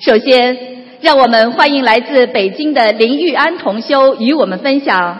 [0.00, 0.58] 首先，
[1.00, 5.18] 让我们欢迎来自北京的林玉安同修与我们分享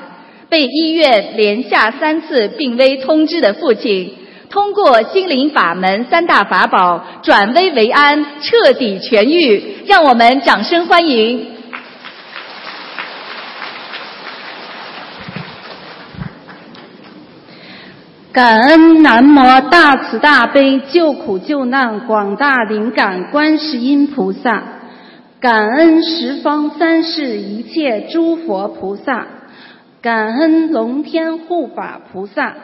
[0.48, 4.14] 被医院连下三次病危通知的父亲，
[4.50, 9.62] 通过心灵法门三大法宝转危为安，彻底痊愈。
[9.86, 11.53] 让我们掌声欢迎。
[18.34, 24.60] 感恩南无大慈大悲救苦救难广大灵感观世音菩萨，
[25.38, 29.28] 感恩十方三世一切诸佛菩萨，
[30.02, 32.56] 感恩龙天护法菩萨，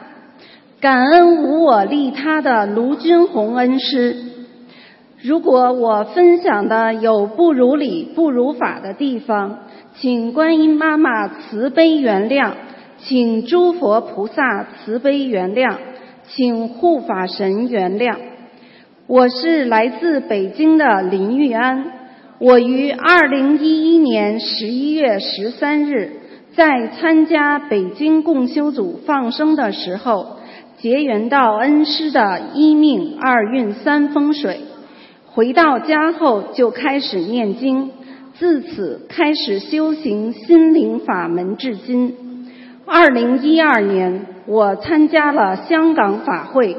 [0.81, 4.17] 感恩无我利他的卢军宏恩师。
[5.21, 9.59] 如果我分享的有不如理、不如法的地方，
[10.01, 12.51] 请观音妈妈慈悲原谅。
[13.03, 15.75] 请诸佛菩萨慈悲原谅，
[16.27, 18.15] 请护法神原谅。
[19.07, 21.83] 我是来自北京的林玉安，
[22.37, 26.11] 我于二零一一年十一月十三日
[26.55, 30.37] 在参加北京共修组放生的时候，
[30.77, 34.59] 结缘到恩师的一命二运三风水。
[35.25, 37.89] 回到家后就开始念经，
[38.37, 42.30] 自此开始修行心灵法门，至今。
[42.85, 46.75] 二零一二年，我参加了香港法会，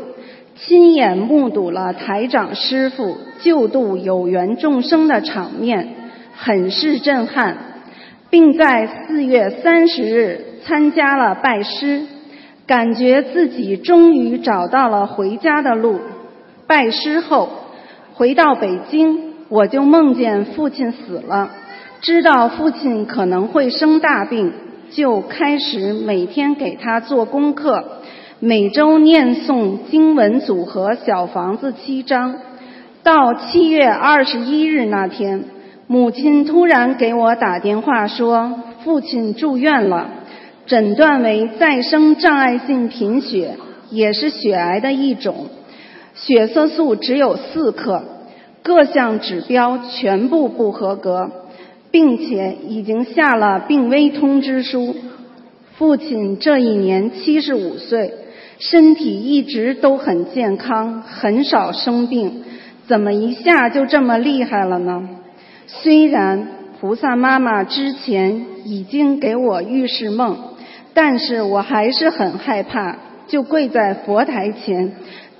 [0.56, 5.94] 亲眼目睹了台长师傅救度有缘众生的场面，
[6.34, 7.56] 很是震撼，
[8.30, 12.02] 并在四月三十日参加了拜师，
[12.66, 16.00] 感觉自己终于找到了回家的路。
[16.66, 17.48] 拜师后，
[18.14, 21.50] 回到北京，我就梦见父亲死了，
[22.00, 24.52] 知道父亲可能会生大病。
[24.94, 27.82] 就开始每天给他做功课，
[28.40, 32.36] 每周念诵经文组合小房子七章。
[33.02, 35.44] 到七月二十一日那天，
[35.86, 40.08] 母亲突然给我打电话说，父亲住院了，
[40.66, 43.56] 诊断为再生障碍性贫血，
[43.90, 45.46] 也是血癌的一种，
[46.14, 48.04] 血色素只有四克，
[48.62, 51.30] 各项指标全部不合格。
[51.92, 54.96] 并且已经下了病危通知书。
[55.76, 58.12] 父亲这一年七十五岁，
[58.58, 62.42] 身体一直都很健康，很少生病，
[62.86, 65.08] 怎么一下就这么厉害了呢？
[65.66, 66.48] 虽然
[66.80, 70.36] 菩萨妈妈之前已经给我预示梦，
[70.94, 74.92] 但是我还是很害怕，就跪在佛台前，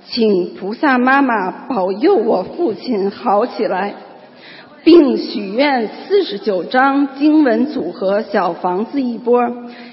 [0.04, 3.94] 请菩萨妈妈保佑我父亲好起来。
[4.84, 9.40] 并许愿四十九张经文组合小房子一波，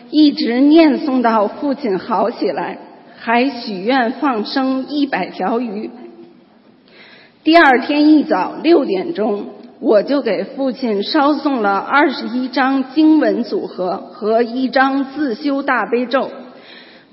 [0.09, 2.79] 一直念诵到父亲好起来，
[3.17, 5.91] 还许愿放生一百条鱼。
[7.43, 9.45] 第二天一早六点钟，
[9.79, 16.31] 我就给父亲烧送了二十一张经文组合和一张自修大悲咒。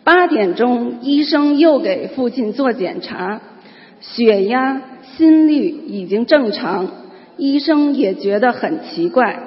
[0.03, 3.41] 八点钟，医生又给父亲做检查，
[4.01, 4.81] 血压、
[5.17, 6.89] 心率已经正常。
[7.37, 9.41] 医生也觉得很奇怪，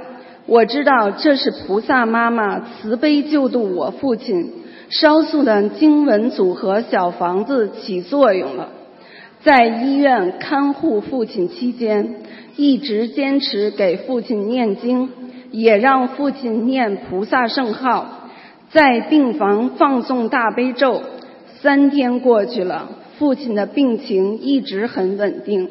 [0.46, 4.52] 我知道这是菩萨妈妈慈悲救度我父亲，
[4.90, 8.70] 烧塑的经文组合小房子起作用了。
[9.42, 12.18] 在医院看护父亲期间，
[12.58, 15.10] 一直坚持给父亲念经，
[15.52, 18.30] 也让父亲念菩萨圣号，
[18.70, 21.02] 在病房放送大悲咒。
[21.62, 25.70] 三天过去了，父亲的病情一直很稳定。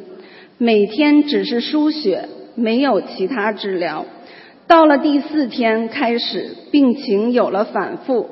[0.60, 4.04] 每天只是输血，没有其他治疗。
[4.66, 8.26] 到了第四天开始，病情有了反复。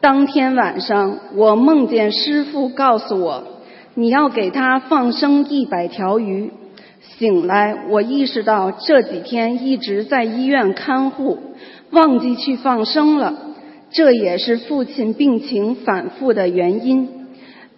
[0.00, 3.44] 当天晚上，我梦见师傅告诉我
[3.94, 6.50] ：“你要给他放生一百条鱼。”
[7.18, 11.38] 醒来，我意识到这几天一直在医院看护，
[11.90, 13.34] 忘记去放生了。
[13.92, 17.28] 这也是父亲病情反复的原因。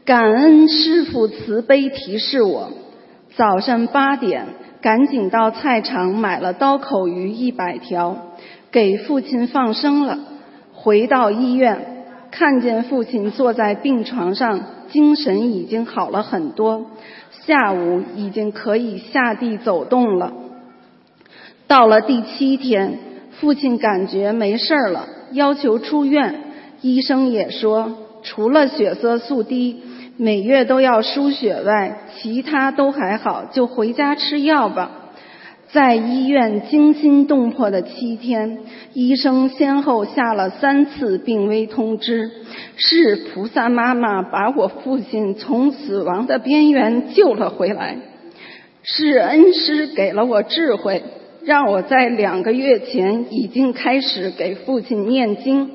[0.04, 2.70] 感恩师傅慈悲提示我。
[3.34, 4.46] 早上八点，
[4.82, 8.16] 赶紧到菜场买了刀口鱼一百条，
[8.70, 10.18] 给父亲放生了。
[10.74, 16.86] 回到医院，看见父亲坐在病床上，精神已经好了很多，
[17.46, 20.34] 下午已经可以下地走动了。
[21.66, 22.98] 到了第七天，
[23.40, 26.34] 父亲感觉没事了，要求出院。
[26.82, 27.92] 医生也说，
[28.22, 29.80] 除了血色素低。
[30.16, 34.90] 每月都要输血外，其他都还好，就回家吃药吧。
[35.70, 38.58] 在医院惊心动魄的七天，
[38.92, 42.30] 医生先后下了三次病危通知，
[42.76, 47.96] 是菩萨妈妈把我父亲从死亡的边缘救了回来。
[48.82, 51.02] 是恩师给了我智慧，
[51.42, 55.70] 让我在两个月前已经开始给父亲念经，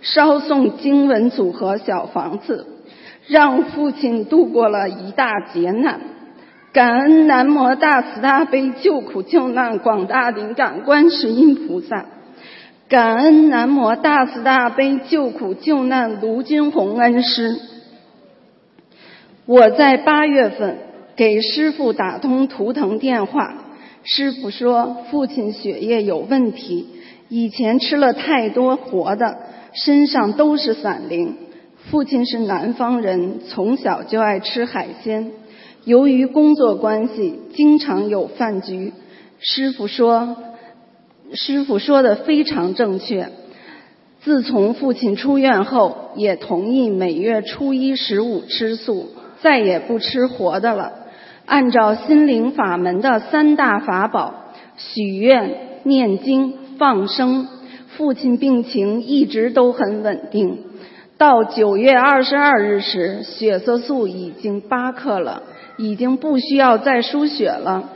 [0.00, 2.69] 烧送经文组合小房子，
[3.30, 6.00] 让父亲度过了一大劫难。
[6.72, 12.06] 感恩南无大慈大悲救苦救难广大灵感观世音菩萨，
[12.88, 17.56] 感恩南无大慈大悲救苦救难卢军宏恩师。
[19.46, 20.78] 我在八月份。
[21.16, 23.52] 给师傅打通图腾电话，
[24.04, 26.88] 师傅说父亲血液有问题，
[27.28, 29.36] 以前吃了太多活的，
[29.74, 31.36] 身上都是散灵。
[31.88, 35.32] 父亲是南方人，从小就爱吃海鲜，
[35.84, 38.92] 由于工作关系，经常有饭局。
[39.40, 40.36] 师傅说，
[41.32, 43.30] 师傅说的非常正确。
[44.20, 49.08] 自从父亲出院后，也同意每月初一十五吃素，
[49.40, 50.92] 再也不吃活的了。
[51.46, 57.48] 按照心灵法门的三大法宝许愿、念经、放生，
[57.96, 60.58] 父亲病情一直都很稳定。
[61.20, 65.42] 到九月二十二日时，血色素已经八克了，
[65.76, 67.90] 已经不需要再输血了。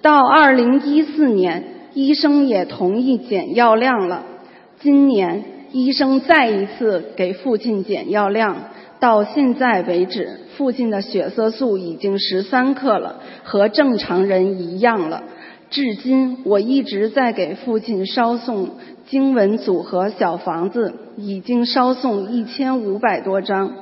[0.00, 1.64] 到二零一四年，
[1.94, 4.22] 医生也同意减药量了。
[4.78, 5.42] 今年
[5.72, 8.56] 医生再一次给父亲减药量。
[9.00, 15.24] 到现在为止，父亲的血色素已经十三克了，和正常人一样了。
[15.68, 18.70] 至今，我一直在给父亲烧送
[19.10, 23.72] 经文组合小房子，已经烧送一千五百多张。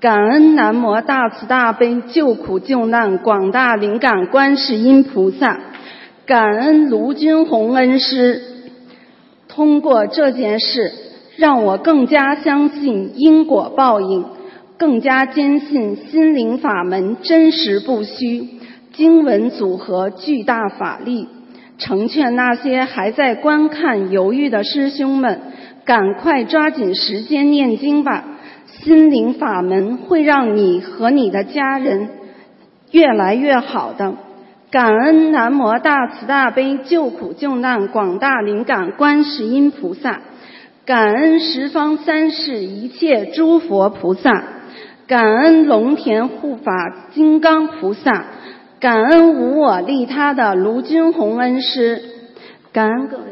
[0.00, 5.60] 感恩南无大慈大悲救苦救难广大灵感观世音菩萨，
[6.26, 8.42] 感恩卢军红恩师。
[9.46, 10.92] 通过这件事，
[11.36, 14.24] 让我更加相信因果报应。
[14.78, 18.48] 更加坚信心灵法门真实不虚，
[18.92, 21.28] 经文组合巨大法力，
[21.84, 25.40] 成劝那些还在观看犹豫的师兄们，
[25.84, 28.24] 赶快抓紧时间念经吧！
[28.66, 32.08] 心灵法门会让你和你的家人
[32.90, 34.14] 越来越好的。
[34.70, 40.20] 感恩南无大慈大悲救苦救难广大灵感观世音菩萨，
[40.86, 44.44] 感恩十方三世一切诸佛菩萨。
[45.06, 46.72] 感恩龙田护法
[47.12, 48.24] 金刚菩萨，
[48.82, 52.02] 感恩无我利他的卢军宏恩师，
[52.72, 53.22] 感恩各位。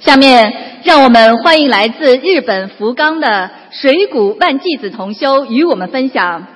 [0.00, 6.46] 下面让我们欢迎来自日本福冈的水谷万纪子同修与我们分享，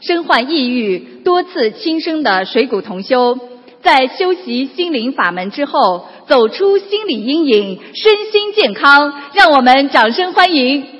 [0.00, 3.38] 身患抑郁多次轻生的水谷同修。
[3.80, 10.97] 在修习心灵法门之后，走出心理阴影，身心健康，让我们掌声欢迎。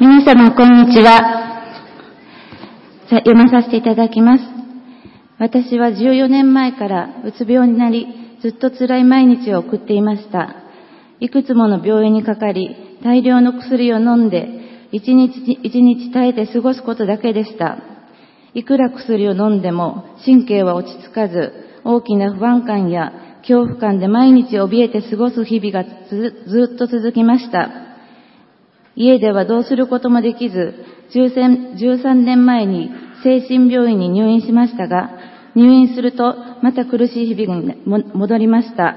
[0.00, 1.20] 皆様こんにちは。
[3.10, 4.44] さ読まさせていただきます。
[5.38, 8.06] 私は14年前からうつ病になり、
[8.40, 10.56] ずっと辛い毎日を送っていました。
[11.20, 17.78] いくつもの病院にかかり、大量の薬を飲んで、一日一日耐えて過ごすことだけでした。
[18.54, 21.52] いくら薬を飲んでも神経は落ち着かず、
[21.84, 23.12] 大きな不安感や
[23.42, 27.81] 恐怖感で毎日怯えて過ごす日々がずっと続きました。
[28.96, 30.74] 家ではどうすることもできず、
[31.14, 32.90] 13年前に
[33.22, 35.10] 精神病院に入院しましたが、
[35.54, 38.96] 入院するとまた苦しい日々に戻りました。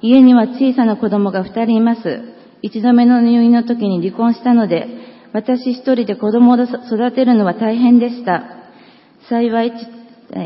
[0.00, 2.22] 家には小さな子供が2人います。
[2.62, 4.86] 一度目の入院の時に離婚したので、
[5.32, 8.42] 私一人で子供を育てるのは大変でした。
[9.28, 9.72] 幸い、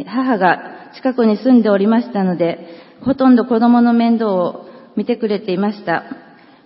[0.06, 2.58] 母が近くに住んでおりましたので、
[3.04, 6.04] ほとんど子供の面倒を見てくれていました。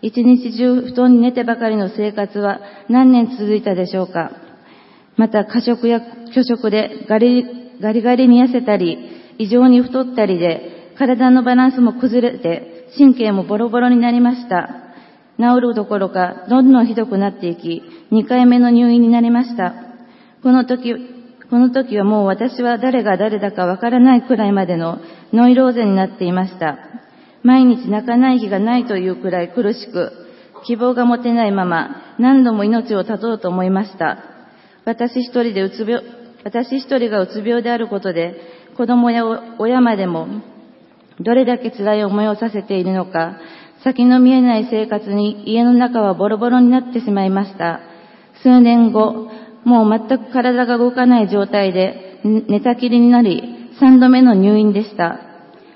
[0.02, 4.30] 一日中布団に寝てばかりの生活は何年続いたでしょうか？
[5.16, 6.00] また過食や
[6.34, 7.44] 拒食でガリ
[7.80, 8.98] ガリガリに痩せたり、
[9.38, 14.68] 異常に太ったりで、体のバランスも崩れて、神経もボロボロになりました。
[15.38, 19.74] 治るどころか、どんどんひどくなっていき、2回目の入院になりました。
[20.42, 20.94] この時、
[21.50, 24.98] この時はもう私は誰が誰だかわからないくらいまでの
[25.32, 26.78] ノイローゼになっていました。
[27.46, 30.10] 毎日泣かない日がないというくらい苦しく、
[30.66, 34.18] 希望が持てないまま何度も命を絶とうと思いました。
[34.84, 36.02] 私一人でうつ病、
[36.42, 38.34] 私一人がうつ病であることで、
[38.76, 39.24] 子供や
[39.58, 40.26] 親までも
[41.20, 43.36] どれだけ辛い思いをさせているのか、
[43.84, 47.78] 先の見えない生活に家の中はボロボロになってしまいました。
[48.42, 49.30] 数年後、
[49.64, 55.25] もう全く体が動かない状態で寝たきりになり、3度目の入院でした。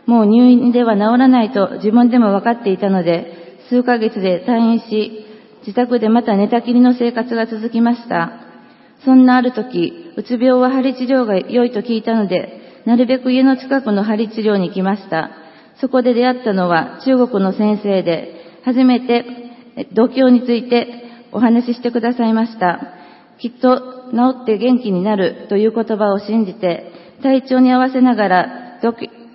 [0.07, 5.27] もう入院では治らないと自分でも分かっていたので、数ヶ月で退院し、
[5.61, 8.33] 自宅でまた寝たきりの生活が続きました。
[9.05, 15.31] そんなある時、うつ病は針治療が良いと聞いたので、なるべく家の近くの針治療に行きました。
[15.81, 19.25] そこで出会ったのは中国の先生で、初めて
[19.77, 20.87] え度胸について
[21.33, 22.81] お話ししてくださいました。
[23.39, 26.93] きっと治って元気になるという言葉を信じて、
[27.23, 28.79] 体調に合わせながら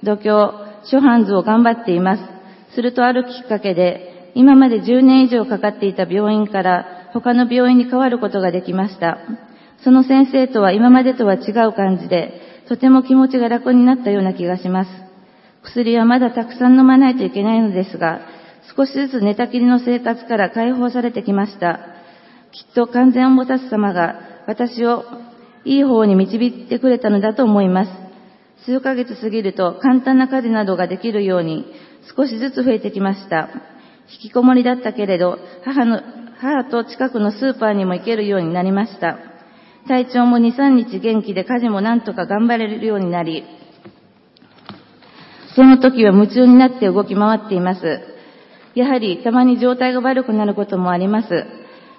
[0.05, 0.53] 度胸、
[0.85, 2.24] 諸般図を頑張っています。
[2.74, 9.17] するとあるきっかけで、今まで10年以上かかっていた病院から他の病院に変わることができました。
[9.83, 14.91] その先生とは今までとは違う感じで、とても気持ちが楽になったような気がします。
[15.63, 18.21] 薬はまだたくさん飲まないといけないのですが、
[18.75, 21.79] 少しずつ寝たきりの生活から解放されてきました。
[22.51, 25.03] きっと完全お菩薩様が私を
[25.65, 28.04] いい方に導いてくれたのだと思います。
[28.65, 31.65] 数ヶ月過ぎると簡単な家事などができるように
[32.15, 33.50] 少しずつ増えてきました。
[34.12, 36.01] 引きこもりだったけれど、母の、
[36.39, 39.17] 母と近くのスーパーにも行けるようになりました。
[39.88, 43.43] 体調も2、3日元気で家事もなんとか頑張れるようになり、
[45.55, 48.00] その時は夢中になって動き回っています。
[48.75, 51.45] やはりたまに状態が悪くなることもあります。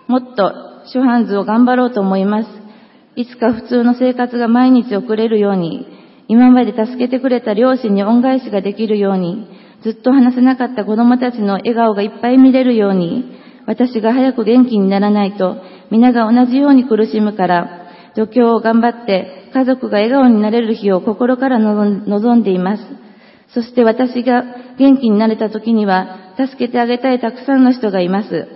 [0.08, 0.52] もっと
[0.92, 2.48] 諸般図を頑張ろうと思います。
[3.16, 5.95] いつか普通の生活が毎日送れるように、
[6.28, 9.46] 今まで助けてくれた両親に恩返しができるように、
[9.82, 15.56] ずっと話せなかった子供たちの笑顔がいっぱい見れるように、私が早く元気にならないと、
[15.90, 22.82] 皆が同じように苦しむから、度胸を頑張って家族が笑顔になれる日を心から望んでいます。
[23.54, 24.42] そして私が
[24.78, 28.48] 元気になれた時には、助けてあげたいたくさんの人がいます。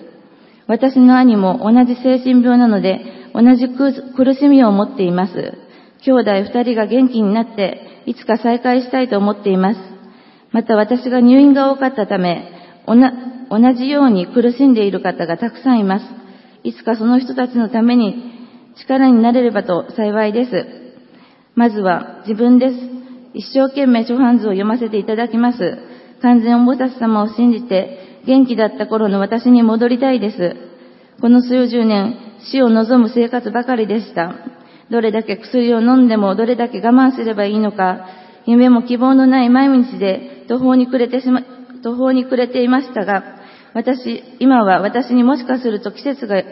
[0.67, 3.00] 私の兄も同じ精神病なので、
[3.33, 5.70] 同じ苦しみを持っています。
[6.04, 9.80] 兄弟二人が元気になって、いつか再会したいと思っています。
[10.52, 12.50] また私が入院が多かったため、
[12.87, 12.97] 同
[13.75, 16.07] じように苦しんでいる方がたくさんいます。
[16.64, 20.66] いつかその人たちのために力になれればと幸いです。
[21.54, 22.76] まずは自分です。
[23.33, 25.78] 一生懸命諸般図を読ませていただきます。
[26.23, 30.57] 完全お菩薩様を信じて、元気だった頃の私に戻りたいです。
[31.21, 32.16] この数十年、
[32.50, 34.35] 死を望む生活ばかりでした。
[34.90, 38.06] どれだけ薬を飲んでもどれだけ我慢すればいいのか、
[38.47, 41.42] 夢も希望のない毎日で途方に暮れてしま、
[41.82, 43.23] 途方に暮れていましたが、
[43.73, 46.42] 私、今は私にもしかすると季節が、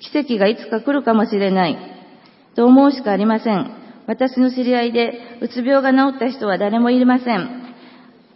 [0.00, 1.78] 奇跡がいつか来るかもしれない、
[2.56, 3.70] と思うしかありません。
[4.08, 7.62] 私の知り合いで、うつ病が治った人は誰もいません。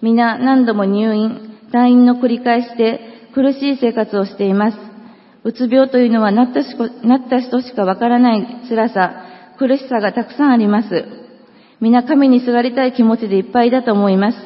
[0.00, 3.00] 皆何度も入院、退院の繰り返しで
[3.34, 4.85] 苦しい生活をしています。
[5.46, 6.62] うつ病というのはなった
[7.06, 9.22] なった人しかわからない辛さ、
[9.60, 11.04] 苦しさがたくさんあります。
[11.80, 14.38] 皆神にすがりたい気持ちでいっぱいだと思います。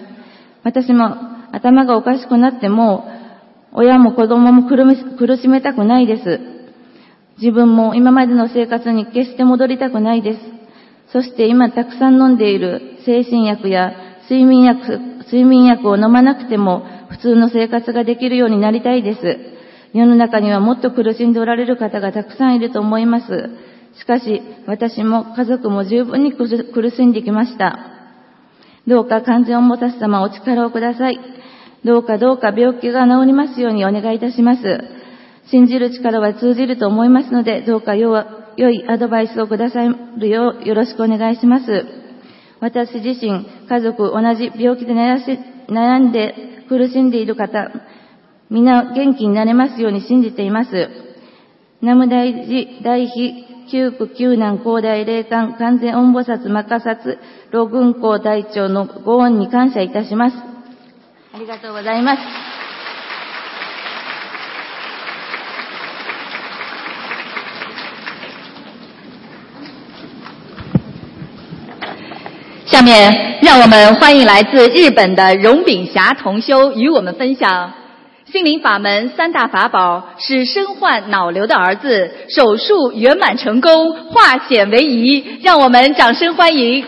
[0.63, 1.17] 私も
[1.53, 3.09] 頭がおかしくなっても、
[3.73, 6.39] 親も子供も苦しめたくないです。
[7.39, 10.41] 自分も今までの生活に決して戻りたくないです。
[11.13, 13.93] そして今たくさん飲んでいる精神薬や
[14.25, 19.60] 睡眠薬、睡眠薬を飲まなくても普通の生活ができるようになりたいです。
[19.93, 23.51] 世の中にはもっと苦しんでおられる方がたくさんいると思います。
[23.99, 27.79] しかし、私も家族も十分に苦しんできました。
[28.87, 31.19] どうか完全おもたす様お力をください。
[31.85, 34.63] どうかどうか病気が治りますようにお願いいたします。
[35.51, 38.17] 信じる力は通じると思いますので、どうか良
[38.57, 41.85] いアドバイスをくださるようよろしくお願いします。
[42.61, 46.35] 私自身、家族、同じ病気で悩んで
[46.69, 47.71] 苦しんでいる方、
[48.51, 50.89] 皆元気になれますように信じています。
[51.81, 53.11] 南無大寺大悲
[53.71, 57.19] 救苦救難広大霊感完全恩菩薩摩訶薩
[57.53, 60.37] 老軍校大長のご恩に感謝いたします。
[61.33, 62.23] ありがとうございます。
[72.67, 77.80] 下面让我们欢迎来自日本的荣炳霞同修与我们分享
[78.33, 85.39] 心灵法门三大法宝，使身患脑瘤的儿子手术圆满成功，化险为夷。
[85.43, 86.85] 让我们掌声欢迎。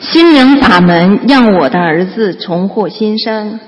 [0.00, 3.60] 心灵法门让我的儿子重获新生。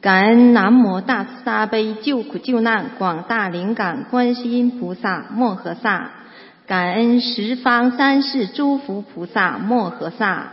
[0.00, 6.10] 感恩南无大慈大悲救苦救难广大灵感观世音菩萨摩诃萨，
[6.66, 10.52] 感恩十方三世诸佛菩萨摩诃萨，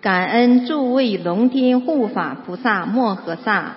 [0.00, 3.74] 感恩诸位龙天护法菩萨摩诃萨，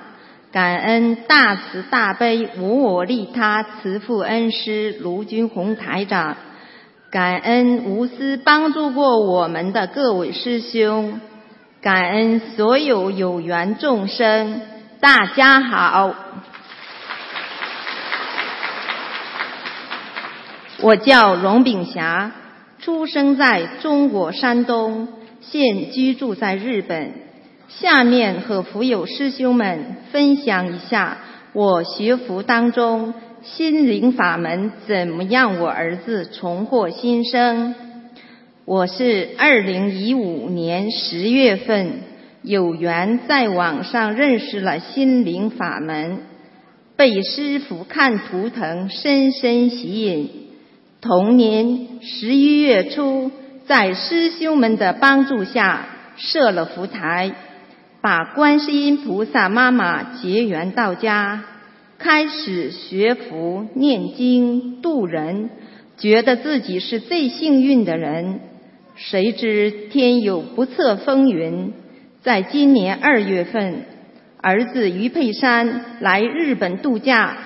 [0.51, 6.37] 感恩大慈大悲无我利他慈父恩师卢军宏台长，
[7.09, 11.19] 感恩无私帮助过我们的各位师兄，
[11.81, 14.61] 感恩所有有缘众生。
[14.99, 16.13] 大家好，
[20.83, 22.31] 我叫荣炳霞，
[22.79, 25.09] 出生在中国山东，
[25.39, 27.11] 现居住在日本。
[27.67, 31.19] 下面和福友师兄们分享一下
[31.53, 37.75] 我学佛当中心灵法门怎么样，我儿子重获新生。
[38.65, 42.01] 我是二零一五年十月份
[42.41, 46.23] 有缘在网上认识了心灵法门，
[46.95, 50.49] 被师傅看图腾深深吸引。
[51.01, 53.31] 同年十一月初，
[53.65, 57.31] 在师兄们的帮助下设了佛台。
[58.01, 61.43] 把观世音菩萨妈妈结缘到家，
[61.97, 65.49] 开始学佛念经度人，
[65.97, 68.39] 觉得自己是最幸运的人。
[68.95, 71.73] 谁知天有不测风云，
[72.21, 73.85] 在今年二月份，
[74.39, 77.37] 儿子于佩珊来日本度假，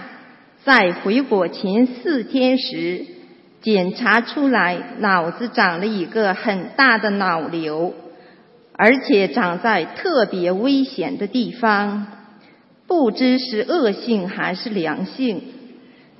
[0.65, 3.05] 在回国前四天时，
[3.65, 7.95] 检查出来脑子长了一个很大的脑瘤。
[8.77, 12.05] 而且长在特别危险的地方，
[12.85, 15.41] 不知是恶性还是良性。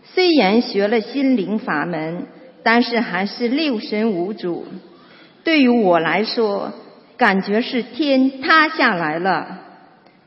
[0.06, 2.25] 虽然学了心灵法门，
[2.64, 4.66] 但是还是六神无主。
[5.44, 6.72] 对于我来说，
[7.18, 9.60] 感觉是天塌下来了。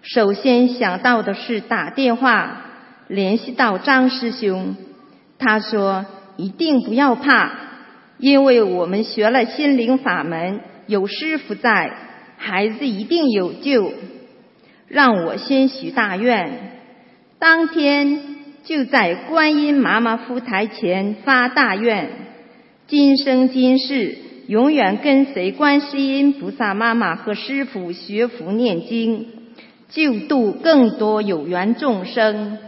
[0.02, 2.62] 首先想到的是打电话
[3.08, 4.76] 联系到张师兄，
[5.38, 6.04] 他说
[6.38, 7.52] 一定不要怕，
[8.18, 11.92] 因为我们学了心灵法门，有师傅在。
[12.40, 13.92] 孩子一定有救，
[14.86, 16.52] 让我先许大愿。
[17.40, 18.20] 当天
[18.64, 22.10] 就在观音妈妈佛台前发大愿：
[22.86, 24.16] 今生今世
[24.46, 29.26] 永远跟随观世音菩萨妈妈和师傅学佛念经，
[29.88, 32.58] 救度更多有缘众生，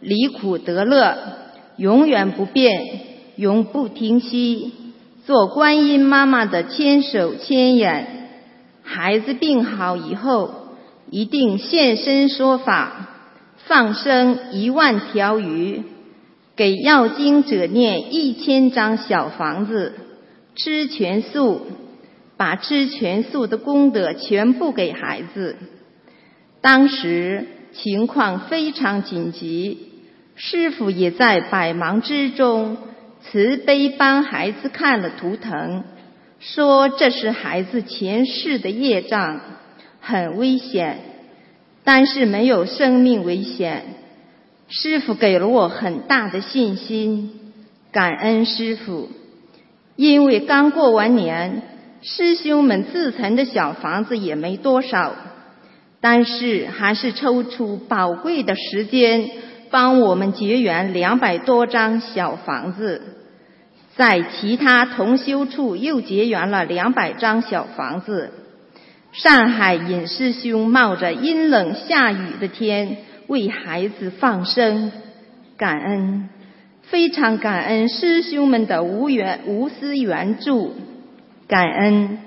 [0.00, 1.16] 离苦得乐，
[1.76, 2.82] 永远不变，
[3.40, 4.70] 永不停息，
[5.24, 8.28] 做观音妈妈的千手千眼。
[8.82, 10.76] 孩子病好以后，
[11.08, 13.08] 一定现身说法，
[13.64, 15.84] 放生一万条鱼，
[16.54, 19.94] 给要经者念一千张小房子，
[20.54, 21.62] 吃全素，
[22.36, 25.56] 把吃全素的功德全部给孩子。
[26.60, 29.78] 当时情况非常紧急，
[30.34, 32.76] 师傅也在百忙之中，
[33.22, 35.84] 慈悲帮孩子看了图腾。
[36.38, 39.40] 说这是孩子前世的业障，
[40.00, 40.98] 很危险，
[41.84, 43.84] 但是没有生命危险。
[44.68, 47.52] 师傅给了我很大的信心，
[47.92, 49.10] 感恩师傅。
[49.96, 51.60] 因为刚过完年，
[52.00, 55.14] 师兄们自存的小房子也没多少，
[56.00, 59.28] 但是还是抽出宝贵的时间，
[59.70, 63.02] 帮我们结缘两百多张小房子。
[63.96, 68.32] 在其他同修处又结缘了两百张小房子。
[69.12, 74.92] 上海尹师兄冒着阴冷下雨的天为孩子放生，
[75.56, 76.28] 感恩，
[76.82, 80.74] 非常感恩师兄们的无缘无私援助，
[81.48, 82.18] 感恩。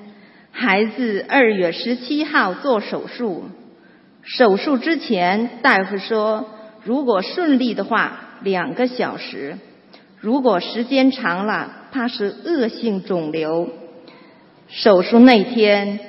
[0.52, 3.46] 孩子二月十七号做手术，
[4.22, 6.46] 手术之前大夫说，
[6.84, 9.58] 如果顺利的话，两个小时。
[10.20, 13.70] 如果时间长了，怕是恶性肿瘤。
[14.68, 16.00] 手术那天，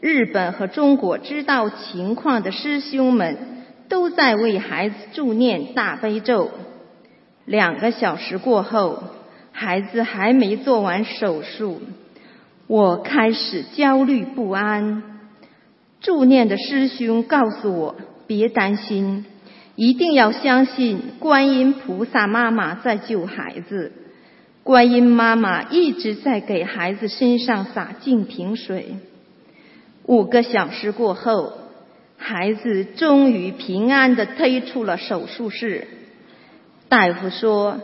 [0.00, 6.50] 日本和中国知道情况的师兄们都在为孩子助念大悲咒。
[7.44, 9.02] 两个小时过后，
[9.52, 11.80] 孩子还没做完手术，
[12.66, 15.02] 我开始焦虑不安。
[16.00, 19.24] 助念的师兄告诉我：“别担心。”
[19.76, 23.92] 一定要相信观音菩萨妈妈在救孩子，
[24.62, 28.96] 观音妈妈一直在给孩子身上洒净瓶水。
[30.04, 31.52] 五个小时过后，
[32.16, 35.86] 孩子终于平安的推出了手术室。
[36.88, 37.80] 大夫说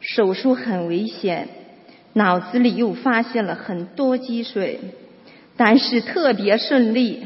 [0.00, 1.48] 手术很危险，
[2.12, 4.80] 脑子里又发现了很多积水，
[5.56, 7.24] 但是特别顺利，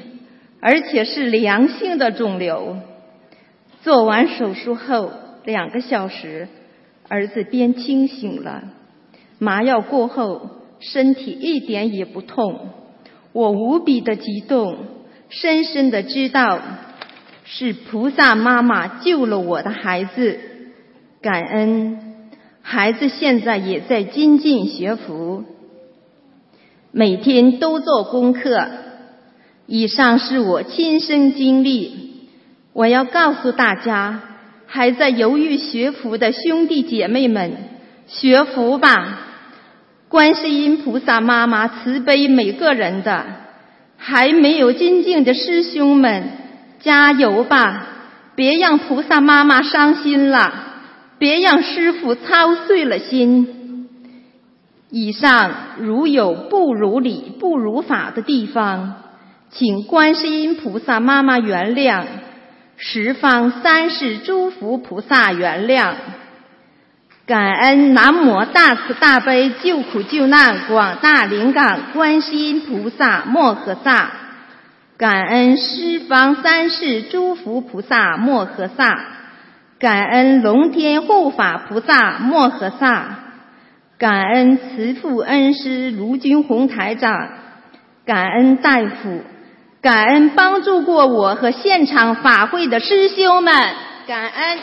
[0.61, 2.77] 而且是良性的肿瘤。
[3.83, 5.11] 做完手术后
[5.45, 6.49] 两个小时，
[7.09, 8.65] 儿子便清醒了。
[9.39, 12.69] 麻药过后，身体一点也不痛。
[13.33, 14.77] 我无比的激动，
[15.29, 16.61] 深深的知道
[17.45, 20.39] 是菩萨妈妈救了我的孩子，
[21.23, 22.29] 感恩
[22.61, 25.45] 孩子现在也在精进学佛，
[26.93, 28.69] 每天都做功课。
[29.67, 32.10] 以上是我亲身经历，
[32.73, 34.21] 我要告诉大家，
[34.67, 37.53] 还在犹豫学佛的兄弟姐妹们，
[38.07, 39.19] 学佛吧！
[40.09, 43.25] 观世音菩萨妈妈慈悲每个人的，
[43.97, 46.29] 还没有精进的师兄们，
[46.81, 47.87] 加油吧！
[48.37, 50.53] 别让菩萨妈妈伤心了，
[51.19, 53.89] 别让师傅操碎了心。
[54.91, 59.03] 以上如有不如理、不如法的地方，
[59.51, 62.05] 请观世音菩萨妈妈原谅，
[62.83, 65.93] 十方三世诸佛菩萨原谅。
[67.27, 74.11] 感恩南无大慈大悲救苦救难广大灵感观世音菩萨摩诃萨，
[74.97, 78.99] 感恩十方三世诸佛菩萨摩诃萨，
[79.79, 83.19] 感恩龙天护法菩萨摩诃萨，
[83.99, 87.29] 感恩慈父恩师卢军宏台长，
[88.07, 89.23] 感恩大夫，
[89.83, 93.55] 感恩帮助过我和现场法会的师兄们，
[94.07, 94.59] 感恩。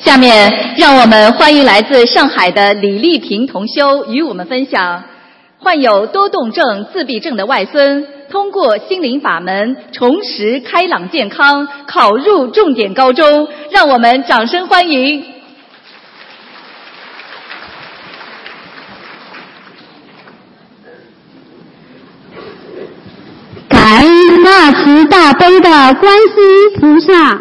[0.00, 5.04] 下面让我们欢迎来自上海的李丽萍同修与我们分享，
[5.60, 15.24] 患有多动症、自闭症的外孙通过心灵法门重拾开朗健康，考入重点高中，让我们掌声欢迎。
[23.68, 27.40] 感恩大慈大悲的观世音菩萨。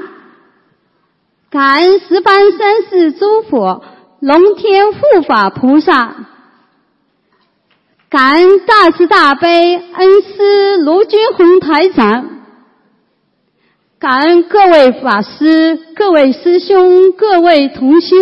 [1.50, 3.84] 感恩十方三世诸佛、
[4.22, 6.16] 龙天护法菩萨，
[8.10, 12.30] 感恩大慈大悲恩师卢军宏台长，
[14.00, 18.16] 感恩各位法师、各位师兄、各位同修。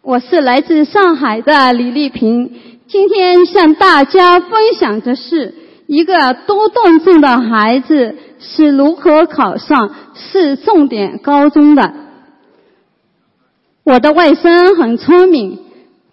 [0.00, 5.54] 我是来自上海的李丽萍，今天向大家分享的是
[5.90, 6.14] 一个
[6.46, 9.90] 多动症的孩子是如何考上。
[10.32, 11.92] 是重点高中的。
[13.84, 15.58] 我的外甥很聪明，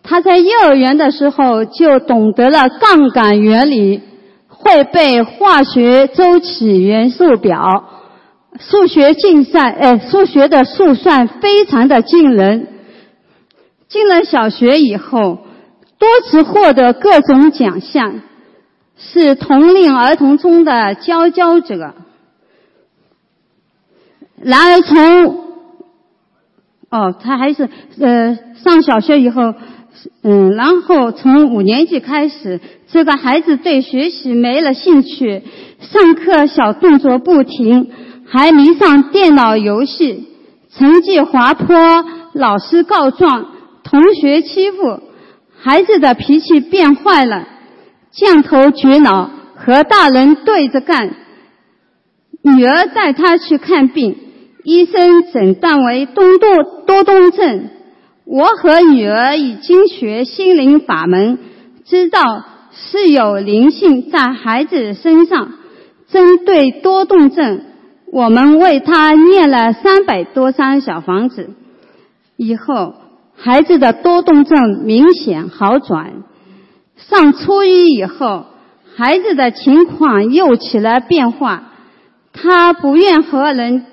[0.02, 4.02] 他在幼儿园的时候就懂得了杠杆原理，
[4.48, 7.60] 会背化学周期元素表，
[8.60, 12.68] 数学竞赛，哎，数学的速算非常的惊人。
[13.90, 15.40] 进了小学以后，
[16.00, 18.22] 多次获得各种奖项，
[18.98, 21.94] 是同龄儿童中的佼佼者。
[24.42, 25.36] 然而从，
[26.90, 29.54] 哦，他还是呃上小学以后，
[30.22, 35.42] 嗯，然后从五年级开始，这个孩子对学习没了兴趣，
[35.80, 37.92] 上课小动作不停，
[38.28, 40.28] 还迷上电脑游戏，
[40.72, 41.76] 成绩滑坡，
[42.34, 43.48] 老师告状，
[43.84, 45.02] 同学欺负，
[45.60, 47.48] 孩子的脾气变坏了，
[48.14, 51.16] 犟头倔脑，和大人对着干。
[52.42, 54.18] 女儿带他去看病。
[54.64, 57.70] 医生诊断为多动多动症。
[58.26, 61.40] 我和女儿已经学心灵法门，
[61.86, 62.20] 知道
[62.72, 65.54] 是有灵性在孩子身上。
[66.10, 67.62] 针对多动症，
[68.12, 71.50] 我们为他念了三百多张小房子。
[72.36, 72.96] 以后
[73.36, 76.24] 孩子的多动症明显好转。
[76.98, 78.46] 上初一以后，
[78.96, 81.72] 孩子的情况又起了变化。
[82.34, 83.86] 他不愿和人。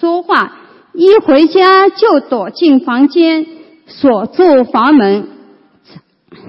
[0.00, 0.52] 说话，
[0.94, 3.46] 一回家就躲进房间，
[3.86, 5.28] 锁住房门，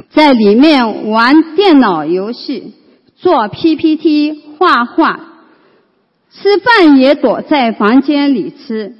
[0.09, 2.73] 在里面玩电脑游戏、
[3.15, 5.19] 做 PPT、画画，
[6.31, 8.95] 吃饭也躲在房间里吃，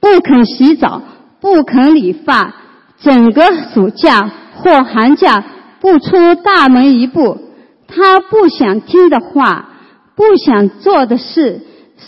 [0.00, 1.02] 不肯洗澡，
[1.40, 2.54] 不肯理发，
[3.00, 3.42] 整个
[3.74, 5.44] 暑假或寒假
[5.80, 7.38] 不出大门一步。
[7.86, 9.70] 他不想听的话，
[10.14, 11.62] 不想做的事。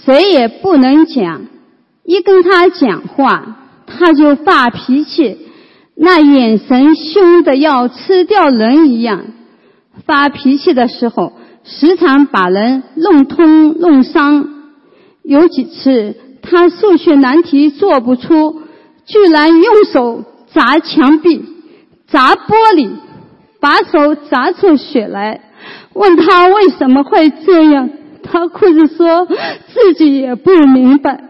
[0.04, 1.46] 谁也不能讲，
[2.04, 5.38] 一跟他讲话，他就发脾气，
[5.96, 9.24] 那眼神凶的要吃掉人一样。
[10.06, 11.32] 发脾气的时候，
[11.64, 14.48] 时常把人弄痛弄伤。
[15.22, 18.62] 有几次，他数学难题做不出，
[19.06, 21.44] 居然用手砸墙壁、
[22.10, 22.90] 砸玻璃，
[23.60, 25.40] 把手砸出血来。
[25.92, 27.90] 问他为什么会这样？
[28.22, 31.24] 他哭着说自己也不明白。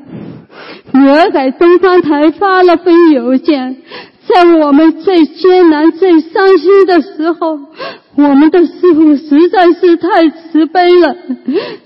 [0.92, 3.76] 女儿在东方台发了封邮件，
[4.26, 7.58] 在我们最艰难、最伤心的时候，
[8.16, 11.16] 我们的师傅实在是太慈悲了。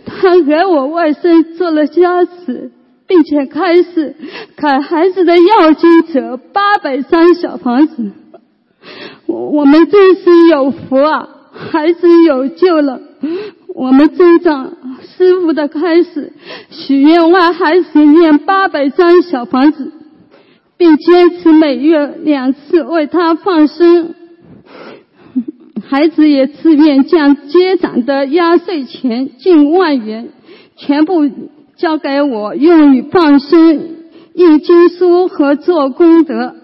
[0.06, 2.72] 他给我外甥做了加持，
[3.06, 4.16] 并且开始
[4.56, 8.12] 给孩子的要经者八百张小房子。
[9.26, 11.28] 我我们真是有福啊！
[11.52, 13.00] 孩子有救了。
[13.74, 16.32] 我们增长师傅的开始，
[16.70, 19.92] 许愿为孩子念八百张小房子。
[20.76, 24.12] 并坚持每月两次为他放生，
[25.88, 30.30] 孩子也自愿将家长的压岁钱近万元
[30.76, 31.30] 全部
[31.76, 33.88] 交给我，用于放生、
[34.34, 36.56] 印经书和做功德。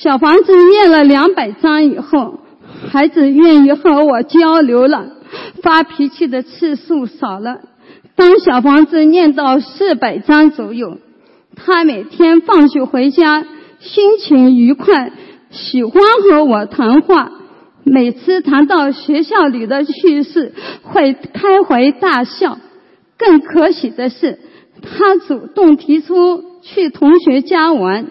[0.00, 2.38] 小房子念了两百张以后，
[2.88, 5.08] 孩子愿意和我交流了，
[5.60, 7.58] 发脾气的次数少了。
[8.14, 10.98] 当小房子念到四百张左右。
[11.56, 13.44] 他每天放学回家，
[13.80, 15.10] 心情愉快，
[15.50, 17.32] 喜欢和我谈话。
[17.82, 20.52] 每次谈到学校里的趣事，
[20.84, 22.58] 会开怀大笑。
[23.18, 24.38] 更可喜的是，
[24.80, 28.06] 他主动提出去同学家玩。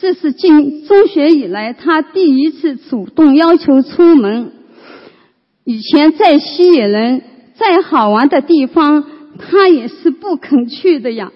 [0.00, 4.52] 这是进中学以来他第一次主动要求出门。
[5.64, 7.22] 以前再吸引人、
[7.56, 9.04] 再好玩的地方，
[9.38, 11.32] 他也是不肯去的呀。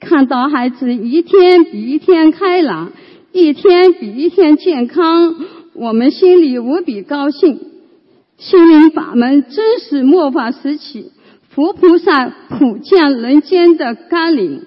[0.00, 2.92] 看到孩子一天比一天开朗，
[3.32, 5.34] 一天比一天健康，
[5.74, 7.60] 我们心里无比高兴。
[8.38, 11.12] 心灵法门真是末法时期
[11.50, 14.62] 佛菩萨普降人间的甘霖，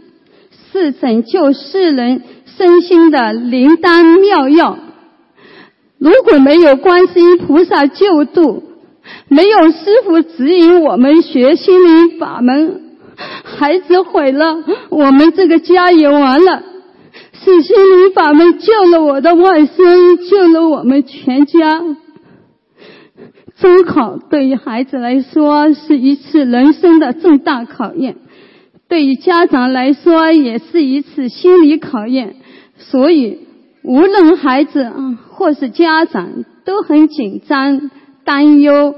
[0.72, 2.22] 是拯救世人
[2.58, 4.78] 身心的灵丹妙药。
[6.00, 8.64] 如果没有观世音菩萨救度，
[9.30, 12.82] 没有师傅指引我们学心灵法门。
[13.44, 16.64] 孩子毁了，我们这个家也完了。
[17.34, 21.82] 是心灵法门救了我的外孙，救了我们全家。
[23.60, 28.18] 中考对于孩子来说是一次人生的重大考验，
[28.88, 32.36] 对于家长来说也是一次心理考验。
[32.78, 33.40] 所以，
[33.84, 34.92] 无论孩子
[35.30, 37.92] 或是家长都很紧张、
[38.24, 38.96] 担忧。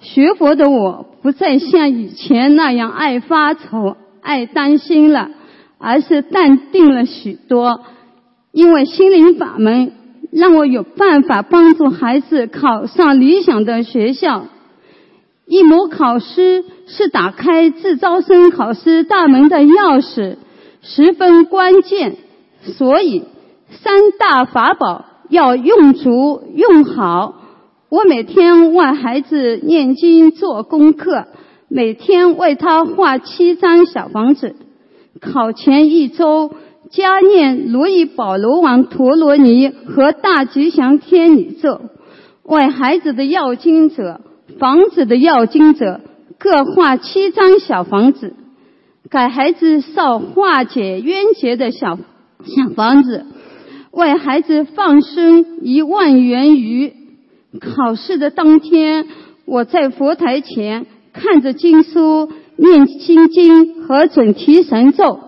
[0.00, 1.06] 学佛的我。
[1.22, 5.28] 不再像以前那样爱发愁、爱担心了，
[5.76, 7.82] 而是淡定了许多。
[8.52, 9.92] 因为心灵法门
[10.32, 14.46] 让我有办法帮助孩子考上理想的学校。
[15.46, 20.36] 一模考试是打开自招生考试大门的钥匙，
[20.80, 22.16] 十分关键。
[22.62, 23.24] 所以
[23.82, 27.36] 三大法宝要用足、用好。
[27.88, 31.26] 我每天为孩子念经做功课，
[31.68, 34.54] 每天为他画七张小房子。
[35.20, 36.52] 考前一周，
[36.90, 41.80] 加念如意宝罗王陀罗尼和大吉祥天女咒，
[42.44, 44.20] 为孩子的要经者、
[44.58, 46.00] 房子的要经者
[46.38, 48.34] 各画七张小房子，
[49.10, 51.98] 给孩子烧化解冤结的小
[52.44, 53.26] 小房子，
[53.90, 56.92] 为孩子放生一万元鱼。
[57.60, 59.06] 考试的当天，
[59.44, 65.18] 我在佛台前看着经书，念心经和准提神咒，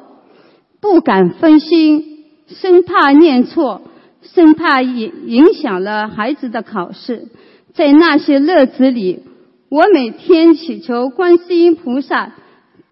[0.80, 3.82] 不敢分心，生怕念错，
[4.22, 7.28] 生怕影影响了孩子的考试。
[7.74, 9.20] 在那些日子里，
[9.68, 12.32] 我每天祈求观世音菩萨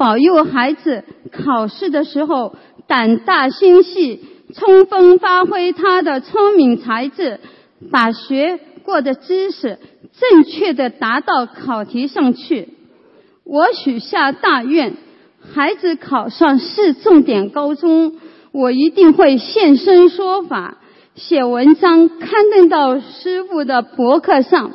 [0.01, 7.39] 保佑孩子考试的时候胆大心细，充分发挥他的聪明才智，
[7.93, 8.59] 把学。
[8.83, 9.79] 过的知识
[10.19, 12.71] 正确的答到考题上去。
[13.45, 14.97] 我许下大愿，
[15.53, 18.15] 孩子考上市重点高中，
[18.53, 20.79] 我一定会现身说法，
[21.15, 24.73] 写文章刊登到师傅的博客上，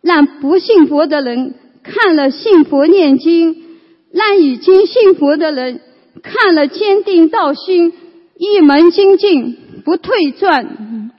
[0.00, 3.67] 让不信佛的人看了信佛念经，
[4.12, 5.80] 让已经信佛的人
[6.22, 7.92] 看了坚定道心，
[8.36, 11.10] 一门精进不退转。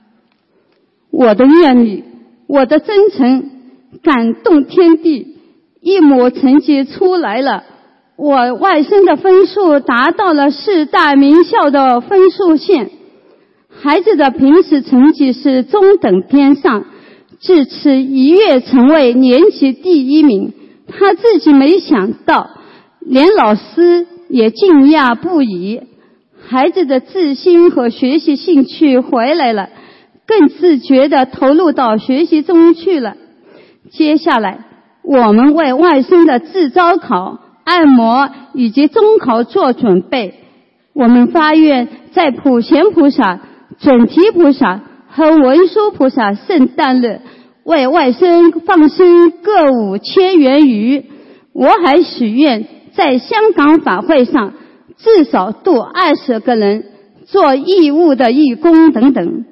[1.10, 2.04] 我的愿力，
[2.46, 3.50] 我的真诚
[4.02, 5.36] 感动天地，
[5.80, 7.64] 一模成绩出来了。
[8.16, 12.90] 我外甥的分数达到了四大名校的分数线，
[13.70, 16.84] 孩子的平时成绩是中等偏上，
[17.40, 20.52] 至此一跃成为年级第一名。
[20.86, 22.50] 他自己没想到，
[23.10, 25.82] 连老师也惊讶不已。
[26.46, 29.68] 孩子的自信和学习兴趣回来了。
[30.28, 33.16] 更自觉地投入到学习中去了。
[33.90, 34.64] 接下来，
[35.02, 40.34] 我们为外孙的自招考、按摩以及中考做准备。
[40.92, 43.40] 我们发愿在普贤菩萨
[43.80, 47.22] 准提菩萨和文殊菩萨圣诞日
[47.64, 51.06] 为外孙放生各五千元鱼。
[51.52, 54.54] 我还许愿在香港法会上
[54.96, 56.84] 至少度二十个人
[57.26, 59.44] 做义务的义工等等。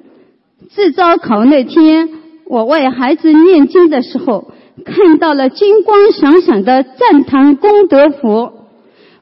[0.69, 2.09] 自招考那天，
[2.45, 4.51] 我为孩子念经的时候，
[4.85, 8.51] 看到了金光闪闪的赞叹功德符，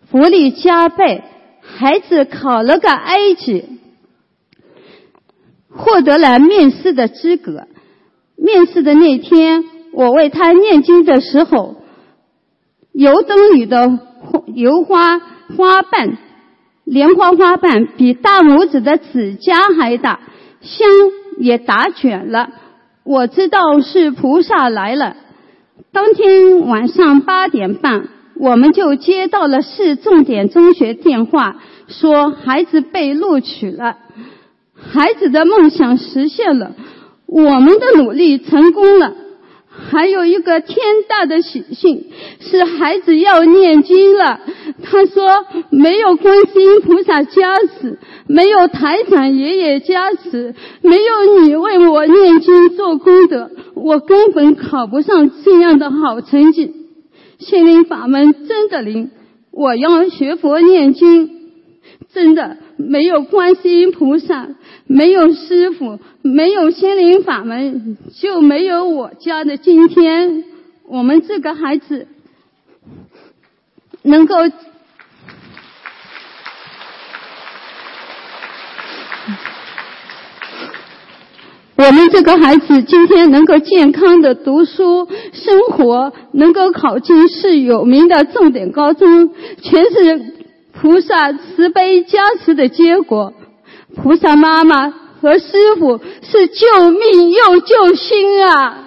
[0.10, 1.24] 福利加倍。
[1.62, 3.66] 孩子考了个 A 级，
[5.70, 7.68] 获得了面试的资格。
[8.38, 11.76] 面试的那天，我为他念经的时候，
[12.94, 14.00] 油灯里的
[14.54, 16.18] 油花花瓣、
[16.84, 20.20] 莲花花瓣比大拇指的指甲还大，
[20.62, 20.88] 香
[21.38, 22.50] 也打卷了。
[23.04, 25.16] 我知道是菩萨来了。
[25.92, 28.10] 当天晚上八点半。
[28.40, 31.56] 我们就接到了市重点中学电话，
[31.88, 33.98] 说孩子被录取了，
[34.76, 36.74] 孩子的梦想实现了，
[37.26, 39.12] 我们的努力成功了。
[39.90, 42.06] 还有一个天大的喜讯
[42.40, 44.40] 是孩子要念经了。
[44.84, 56.74] 他说没有观世音菩萨加持，没有台长爷爷加持，没有你为我念经做功德，我根本考不上这样的好成绩。
[57.40, 59.12] 心灵法门真的灵，
[59.52, 61.30] 我要学佛念经，
[62.14, 64.48] 真的没有观世音菩萨，
[64.86, 70.46] 没有师傅，没有心灵法门，就没有我家的今天。
[70.88, 72.08] 我们这个孩子
[74.04, 74.36] 能够。
[81.80, 90.37] 我们这个孩子今天能够健康的读书生活，能够考进市有名的重点高中，全是
[90.80, 93.34] 菩萨慈悲加持的结果。
[93.96, 98.84] 菩萨妈妈和师傅是救命又救心啊！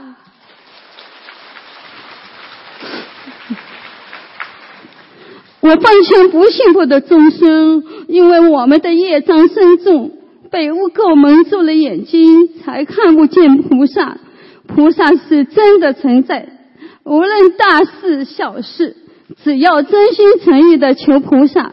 [5.61, 10.13] 我奉劝不幸福的众生，因为我们的业障深重。
[10.51, 14.19] 被污垢蒙住了眼睛，才看不见菩萨。
[14.67, 16.49] 菩萨是真的存在，
[17.05, 18.97] 无论大事小事，
[19.45, 21.73] 只要真心诚意的求菩萨，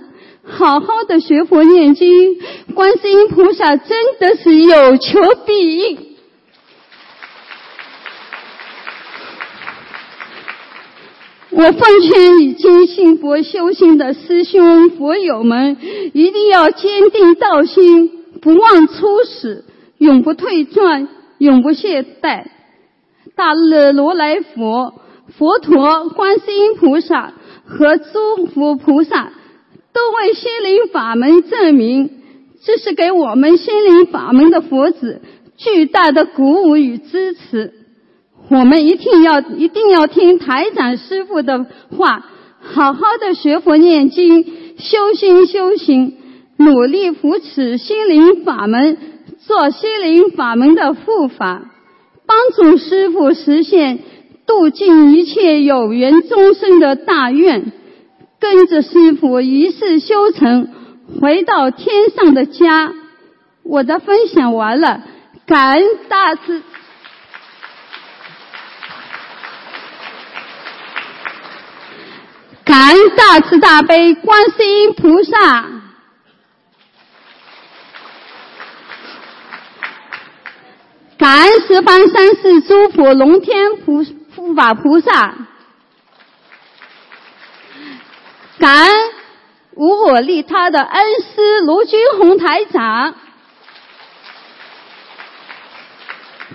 [0.49, 2.37] 好好的学佛念经，
[2.73, 6.07] 观世音菩萨真的是有求必应。
[11.49, 15.77] 我奉劝已经信佛修行的师兄佛友们，
[16.13, 18.11] 一定要坚定道心。
[18.41, 19.65] 不忘初始，
[19.97, 21.07] 永不退转，
[21.39, 22.45] 永不懈怠。
[23.35, 24.93] 大日如来佛、
[25.37, 27.33] 佛陀、观世音菩萨
[27.65, 29.31] 和诸佛菩萨
[29.97, 32.11] 都为心灵法门证明，
[32.63, 35.23] 这是给我们心灵法门的佛子
[35.57, 37.73] 巨大的鼓舞与支持。
[38.51, 41.65] 我们一定要一定要听台长师傅的
[41.97, 42.23] 话，
[42.61, 44.45] 好好的学佛念经，
[44.77, 46.13] 修心修行。
[46.59, 48.97] 努力扶持心灵法门，
[49.47, 51.71] 做心灵法门的护法，
[52.27, 53.99] 帮助师傅实现
[54.45, 57.71] 度尽一切有缘众生的大愿，
[58.39, 60.71] 跟着师傅一世修成，
[61.19, 62.93] 回到天上的家。
[63.63, 65.01] 我的分享完了，
[65.45, 66.61] 感恩大慈，
[72.63, 75.65] 感恩大慈大悲观世音菩萨。
[81.17, 85.35] 感恩十方三世诸佛龙天菩护法菩萨，
[88.59, 88.93] 感恩
[89.75, 93.15] 无我利他的恩师卢军宏台长。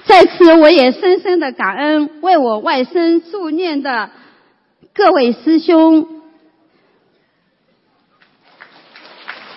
[0.04, 4.10] 在此，我也深深的感恩为我外甥助念的
[4.92, 6.22] 各位师兄，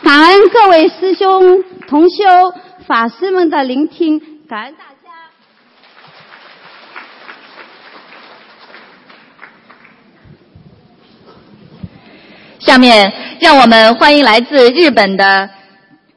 [0.04, 2.54] 感恩各位师兄同修
[2.86, 4.95] 法师们的聆听，感恩大。
[12.66, 15.52] 下面，让我们欢迎来自日本的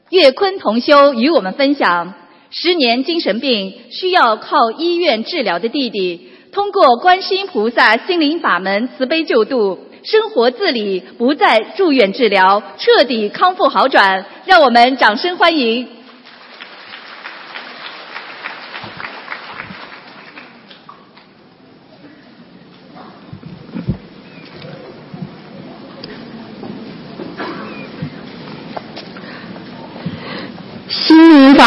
[0.09, 2.15] 月坤同修与我们分享：
[2.51, 14.25] 十年精神病需要靠医院治疗的弟弟，通过观世音菩萨心灵法门慈悲救度，生活自理，不再住院治疗，彻底康复好转。
[14.47, 15.87] 让我们掌声欢迎。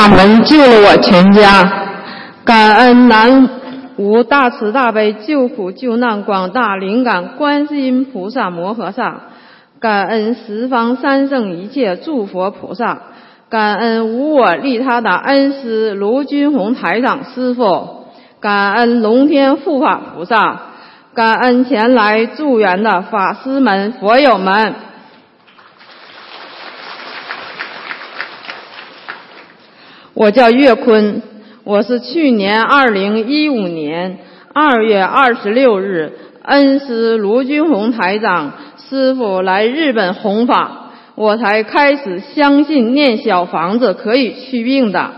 [0.02, 1.72] 法门救了我全家，
[2.44, 3.48] 感恩南
[3.98, 9.22] 无大慈大悲救苦救难广大灵感观世音菩萨摩诃萨，
[9.80, 12.98] 感恩十方三圣一切诸佛菩萨，
[13.48, 18.08] 感恩无我利他的恩师卢军宏台长师傅，
[18.40, 20.62] 感恩龙天护法菩萨，
[21.14, 24.74] 感恩前来助缘的法师们、佛友们。
[30.14, 31.22] 我叫岳坤，
[31.64, 34.20] 我是去年二零一五年
[34.54, 36.12] 二月二十六日，
[36.44, 38.52] 恩师卢军宏台长
[38.90, 45.12] 师傅来日本弘法，我才开始相信念小房子可以祛病的。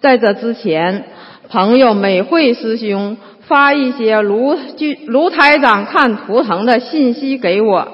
[0.00, 1.04] 在这之前，
[1.50, 7.86] 朋友美惠师兄发一些卢军卢台长看图腾的信息给我，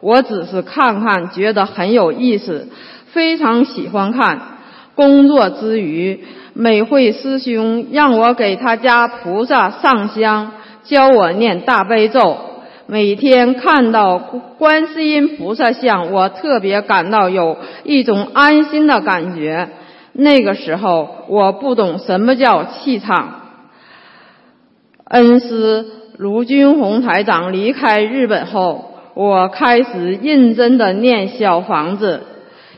[0.00, 2.66] 我只是看看，觉得很有意思，
[3.12, 4.55] 非常喜欢看。
[4.96, 6.24] 工作之余，
[6.54, 10.52] 美惠师兄让我给他家菩萨上香，
[10.84, 12.38] 教我念大悲咒。
[12.86, 14.18] 每天看到
[14.58, 19.68] 观世音菩萨像，我特别感到有一种安心的感觉。
[20.14, 23.42] 那个时候我不懂什么叫气场。
[25.04, 25.84] 恩师
[26.16, 32.22] 卢军宏台长离开日本后，我开始认真的念小房子，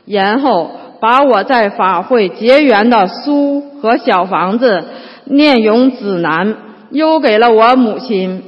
[0.04, 0.72] 然后。
[1.00, 4.84] 把我在法会结缘的书和小房子
[5.24, 6.56] 念咏指南
[6.90, 8.42] 邮给了我母亲，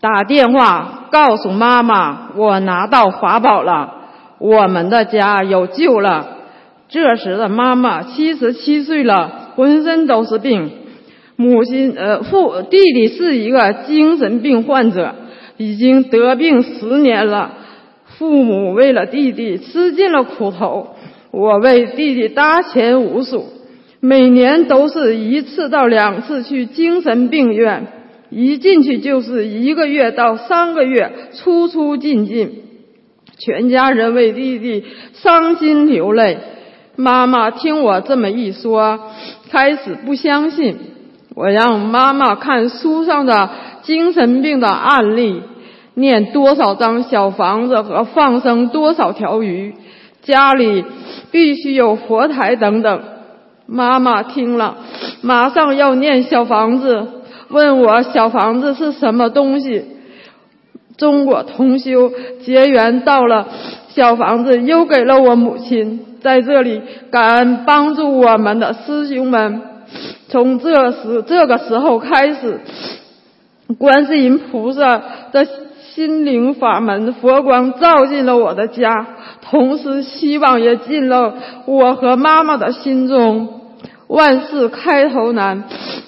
[0.00, 3.94] 打电话告诉妈妈我拿到法宝了，
[4.38, 6.26] 我们的家有救了。
[6.88, 10.70] 这时的妈妈七十七岁了，浑身都是病。
[11.36, 15.14] 母亲呃父弟弟是一个精神病患者，
[15.56, 17.52] 已经得病十年了。
[18.18, 20.96] 父母为了弟弟吃尽了苦头。
[21.30, 23.46] 我为弟弟搭钱无数，
[24.00, 27.86] 每年都是一次到两次去精神病院，
[28.30, 32.62] 一进去就是一个月到三个月，出出进进，
[33.38, 36.38] 全家人为弟弟伤心流泪。
[36.96, 38.98] 妈妈听我这么一说，
[39.50, 40.76] 开始不相信。
[41.34, 43.50] 我让妈妈看书上的
[43.82, 45.42] 精神病的案例，
[45.94, 49.74] 念多少张小房子和放生多少条鱼。
[50.28, 50.84] 家里
[51.30, 53.02] 必须有佛台等等。
[53.64, 54.76] 妈妈听了，
[55.22, 57.06] 马上要念小房子，
[57.48, 59.86] 问我小房子是什么东西。
[60.98, 62.12] 中国同修
[62.44, 63.48] 结缘到了，
[63.88, 66.04] 小房子又给了我母亲。
[66.20, 69.62] 在这里感恩帮助我们的师兄们。
[70.28, 72.60] 从这时这个时候开始，
[73.78, 75.00] 观世音菩萨
[75.32, 75.46] 的
[75.94, 79.06] 心灵法门佛光照进了我的家。
[79.40, 81.34] 同时，希望也进了
[81.66, 83.60] 我和妈妈的心中。
[84.06, 85.64] 万事开头难，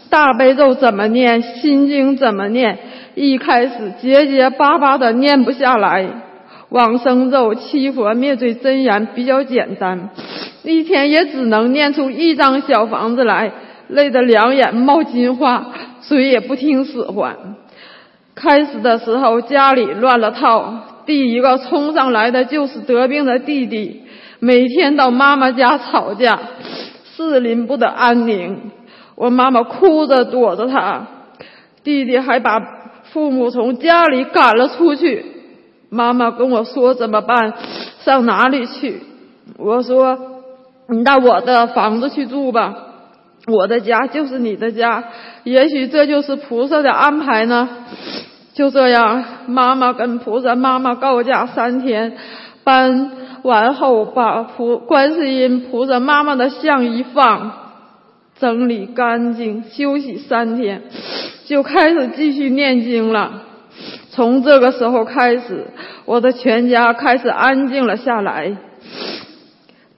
[0.08, 2.78] 大悲咒怎么念，心经怎么念，
[3.14, 6.06] 一开始结结巴巴的念不下来。
[6.70, 10.10] 往生咒、七佛灭罪真言比较简单，
[10.62, 13.52] 一天也只能念出一张小房子来，
[13.88, 15.66] 累得两眼冒金花，
[16.00, 17.36] 嘴也不听使唤。
[18.34, 20.84] 开始的时候，家里乱了套。
[21.07, 24.03] 第一个冲上来的就是得病的弟弟，
[24.38, 26.38] 每天到妈妈家吵架，
[27.05, 28.70] 四邻不得安宁。
[29.16, 31.07] 我妈妈哭着躲着他，
[31.84, 32.59] 弟弟还把
[33.12, 35.26] 父母从家里赶了出去。
[35.90, 37.55] 妈妈跟我说怎么办？
[38.05, 39.03] 上哪里去？
[39.59, 40.16] 我说
[40.88, 42.74] 你到我的房子去住吧，
[43.46, 45.05] 我的家就是你的家，
[45.44, 47.68] 也许这就是菩萨的安排呢。
[48.53, 52.16] 就这样，妈妈跟菩萨妈妈告假三天，
[52.64, 57.53] 搬完后把菩观世音菩萨妈妈的像一放，
[58.38, 60.82] 整理干净，休息三天，
[61.46, 63.42] 就开始继续念经了。
[64.11, 65.68] 从这个时候开始，
[66.05, 68.57] 我的全家开始安静了下来。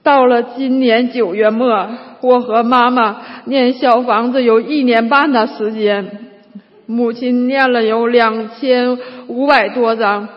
[0.03, 1.89] 到了今年九月末，
[2.21, 6.22] 我和妈妈念小房子有一年半的时间。
[6.85, 10.27] 母亲念了有两千五百多张，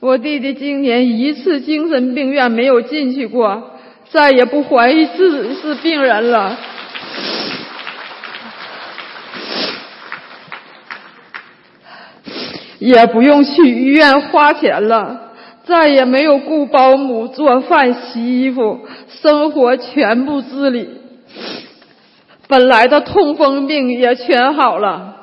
[0.00, 3.72] 我弟弟今年一次精神病院没有进去过，
[4.10, 6.56] 再也不怀疑自己是病人了，
[12.78, 15.32] 也不用去医院花钱了，
[15.64, 20.88] 再也没有雇保姆做饭、洗衣服，生活全部自理，
[22.46, 25.16] 本来的痛风病也全好了。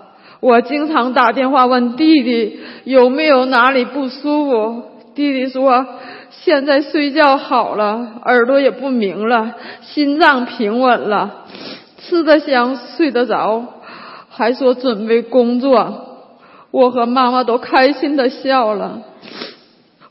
[0.46, 4.84] 我经常打电话问弟弟有没有哪里不舒服，
[5.16, 5.88] 弟弟说
[6.30, 11.46] 现在睡觉好了，耳朵也不鸣了，心脏平稳了，
[11.98, 13.66] 吃得香，睡得着，
[14.30, 16.20] 还说准备工作，
[16.70, 19.02] 我和妈妈都开心的笑了。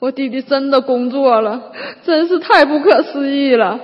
[0.01, 1.63] 我弟弟真的工作了，
[2.05, 3.79] 真是太不可思议了。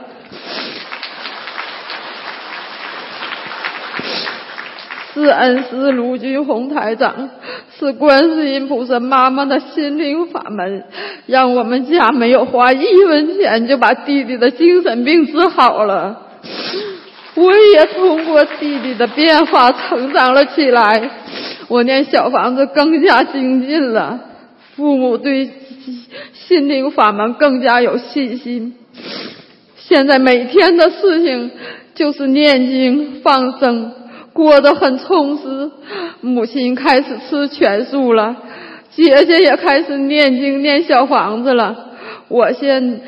[5.13, 7.31] 是恩师卢军红台长，
[7.79, 10.85] 是观世音菩萨妈妈的心灵法门，
[11.27, 16.29] 让我们家没有花一分钱就把弟弟的精神病治好了。
[17.35, 21.11] 我也通过弟弟的变化成长了起来，
[21.69, 24.21] 我念小房子更加精进了，
[24.77, 25.51] 父母对
[26.35, 28.75] 心灵法门更加有信心。
[29.77, 31.51] 现在每天的事情
[31.95, 33.93] 就是念经放生。
[34.33, 35.71] 过得很充实，
[36.21, 38.37] 母亲开始吃全素了，
[38.91, 41.89] 姐姐也开始念经念小房子了。
[42.29, 43.01] 我现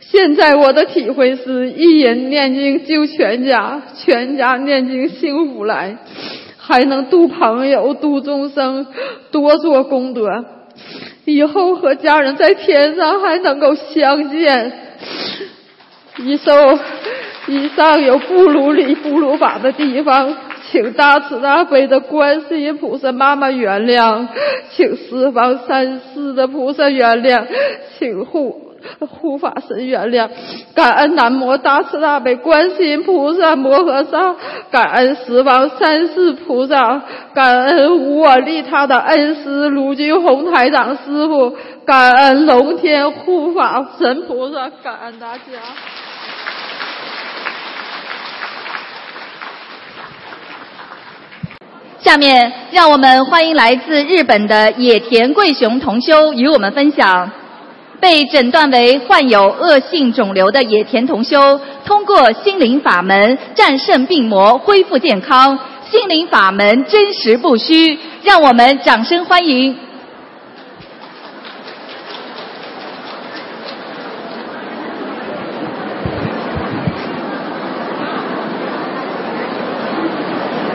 [0.00, 5.96] 现在我的体会是一人念经救全家，全家念经幸福来，
[6.58, 8.86] 还能度朋友度众生，
[9.30, 10.44] 多做功德。
[11.24, 14.72] 以后和家人在天上还能够相见。
[16.18, 16.78] 以上
[17.46, 20.36] 以上有不如理不如法的地方。
[20.74, 24.26] 请大慈大悲的观世音菩萨妈妈原谅，
[24.72, 27.46] 请十方三世的菩萨原谅，
[27.96, 30.28] 请护护法神原谅，
[30.74, 34.34] 感恩南无大慈大悲观世音菩萨摩诃萨，
[34.72, 37.02] 感恩十方三世菩萨，
[37.32, 41.56] 感恩无我利他的恩师卢军宏台长师傅，
[41.86, 45.42] 感恩龙天护法神菩萨，感恩大家。
[52.04, 57.30] 下面，让我们欢迎来自日本的野田贵雄同修与我们分享。
[57.98, 65.58] 被诊断为患有恶性肿瘤的野田同修，通过心灵法门战胜病魔，恢复健康。
[65.90, 69.74] 心灵法门真实不虚，让我们掌声欢迎。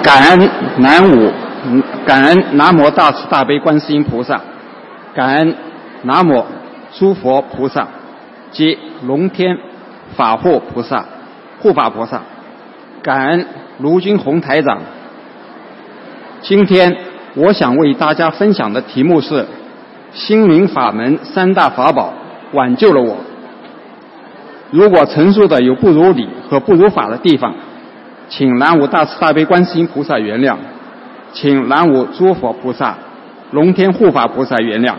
[0.10, 1.32] 感恩南无
[2.04, 4.42] 感恩南无大慈大悲观世音菩萨，
[5.14, 5.56] 感恩
[6.02, 6.44] 南无
[6.92, 7.88] 诸佛菩萨
[8.50, 9.56] 及龙天
[10.16, 11.06] 法护菩萨
[11.60, 12.24] 护法菩萨，
[13.04, 13.46] 感恩
[13.78, 14.82] 卢军宏台长。
[16.42, 16.98] 今天
[17.36, 19.46] 我想为大家分享的题目是
[20.12, 22.12] 心灵法门三大法宝
[22.54, 23.18] 挽救了我。
[24.72, 27.54] 如果陈述的有不如理和不如法的地方。
[28.30, 30.56] 请南无大慈大悲观世音菩萨原谅，
[31.34, 32.96] 请南无诸佛菩萨、
[33.52, 34.94] 龙天护法菩萨原谅，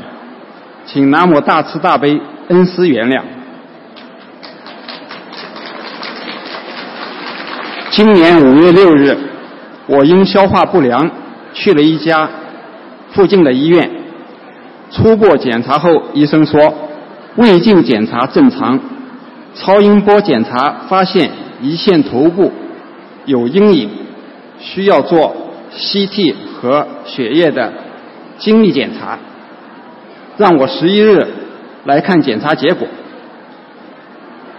[0.84, 3.22] 请南无大慈大悲恩师原谅。
[7.92, 9.16] 今年五月六日，
[9.86, 11.08] 我因消化不良
[11.52, 12.28] 去了一家
[13.12, 13.88] 附近的医院，
[14.90, 16.74] 初步检查后，医生说
[17.36, 18.80] 胃镜检查正常，
[19.54, 21.30] 超音波检查发现
[21.62, 22.50] 胰腺头部。
[23.26, 23.90] 有阴影，
[24.58, 25.36] 需要做
[25.72, 27.72] CT 和血液的
[28.38, 29.18] 精密检查，
[30.36, 31.26] 让我十一日
[31.84, 32.88] 来看检查结果。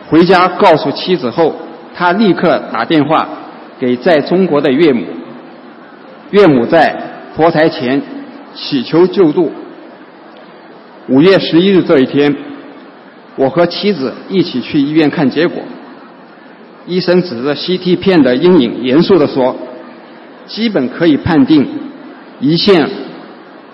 [0.09, 1.55] 回家告诉妻子后，
[1.95, 3.28] 他立刻打电话
[3.80, 5.05] 给在中国的岳母，
[6.32, 6.95] 岳母在
[7.36, 8.01] 佛台前
[8.53, 9.51] 祈求救度。
[11.07, 12.36] 五月十一日这一天，
[13.36, 15.64] 我和妻子一起去医院看结果。
[16.88, 19.55] 医生指着 CT 片的阴影，严肃地说
[20.47, 21.67] ：“基本可以判定
[22.41, 22.89] 胰腺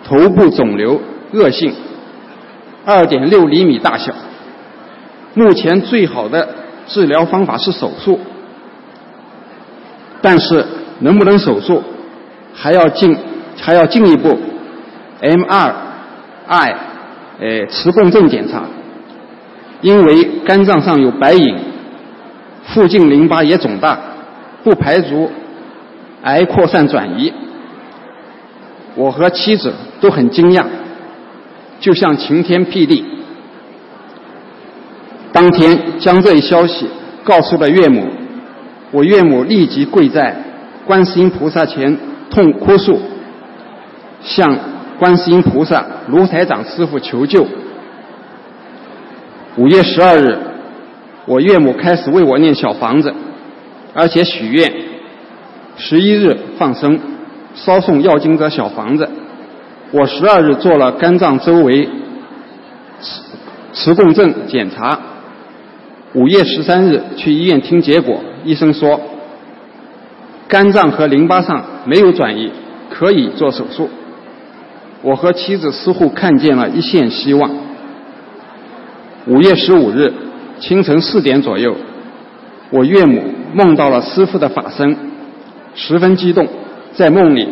[0.04, 1.00] 头部肿瘤
[1.32, 1.74] 恶性，
[2.86, 4.14] 二点六厘米大小。
[5.34, 6.50] 目前最好的
[6.88, 8.20] 治疗方法是手术，
[10.22, 10.66] 但是
[11.00, 11.82] 能不能手术，
[12.54, 13.18] 还要进
[13.58, 14.38] 还要进一步
[15.22, 16.76] MRI，
[17.40, 18.66] 呃，磁共振检查，
[19.82, 21.58] 因为肝脏上有白影。”
[22.68, 23.98] 附近淋巴也肿大，
[24.64, 25.32] 不排除
[26.24, 27.34] 癌扩散转移。
[28.96, 30.66] 我和妻子都很惊讶，
[31.80, 33.06] 就像晴天霹雳。
[35.32, 36.90] 当天将这一消息
[37.24, 38.08] 告诉了岳母，
[38.92, 40.36] 我岳母立即跪在
[40.86, 41.98] 观世音菩萨前
[42.30, 43.00] 痛哭诉，
[44.22, 44.58] 向
[45.00, 47.48] 观世音菩萨、卢台长师傅求救。
[49.56, 50.38] 五月十二日。
[51.28, 53.14] 我岳母开始为我念小房子，
[53.94, 54.74] 而且许愿，
[55.76, 56.98] 十一日放生，
[57.54, 59.10] 烧送要经的小房子。
[59.92, 61.90] 我十二日做了肝脏周围
[63.02, 63.22] 磁
[63.74, 64.98] 磁共振检查。
[66.14, 69.00] 五月十三日去医院听结果，医生说
[70.48, 72.50] 肝脏和淋巴上没有转移，
[72.90, 73.90] 可以做手术。
[75.02, 77.52] 我和妻子似乎看见了一线希望。
[79.28, 80.07] 五月十五日
[80.60, 81.76] 清晨四点左右，
[82.72, 83.22] 我岳母
[83.54, 84.98] 梦到了师傅的法身，
[85.76, 86.48] 十分激动。
[86.94, 87.48] 在梦里，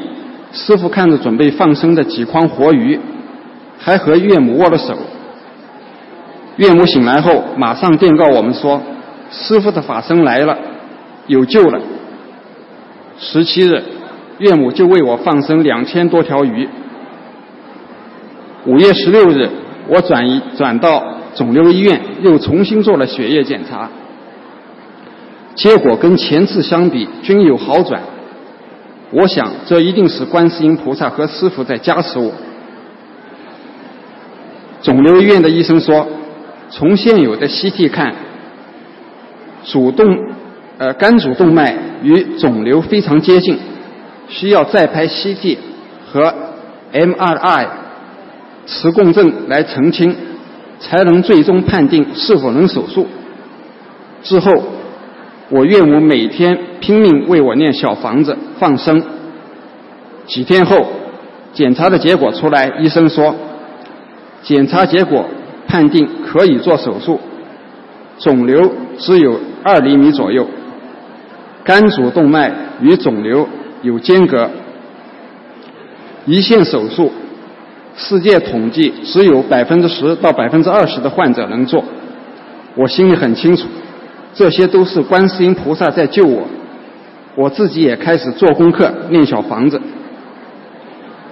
[0.52, 3.00] 师傅看着准备放生的几筐活鱼，
[3.78, 4.98] 还和岳母握了手。
[6.56, 8.82] 岳母醒来后，马上电告我们说，
[9.30, 10.58] 师傅的法身来了，
[11.28, 11.80] 有救了。
[13.20, 13.84] 十七日，
[14.40, 16.68] 岳母就为我放生两千多条鱼。
[18.66, 19.48] 五月十六日，
[19.90, 21.04] 我转移转到
[21.36, 23.90] 肿瘤医院，又重新做了血液检查，
[25.54, 28.02] 结果跟前次相比均有好转。
[29.12, 32.32] 我想，这一定是观世音菩萨和师傅在加持我。
[34.82, 36.08] 肿瘤医院的医生说，
[36.70, 38.16] 从现有的 CT 看，
[39.64, 40.18] 主动
[40.78, 43.58] 呃肝主动脉与肿瘤非常接近，
[44.30, 45.58] 需要再拍 CT
[46.12, 46.34] 和
[46.94, 47.68] MRI
[48.66, 50.16] 磁共振来澄清，
[50.80, 53.08] 才能最终判定是否能手术。
[54.24, 54.52] 之后。
[55.48, 59.04] 我岳母每天拼命为我念小房子放生。
[60.26, 60.88] 几天后，
[61.54, 63.36] 检查的结果出来，医生说，
[64.42, 65.28] 检查结果
[65.68, 67.20] 判定可以做手术，
[68.18, 70.48] 肿瘤只有二厘米左右，
[71.64, 72.52] 肝主动脉
[72.82, 73.48] 与肿瘤
[73.84, 74.50] 有间隔，
[76.26, 77.12] 一线手术，
[77.98, 81.84] 世界统计只有百分之十到百分之二十的患者能做，
[82.76, 83.68] 我心里很清楚。
[84.34, 86.44] 这些都是观世音菩萨在救我，
[87.36, 89.80] 我自己也开始做功课念小房子。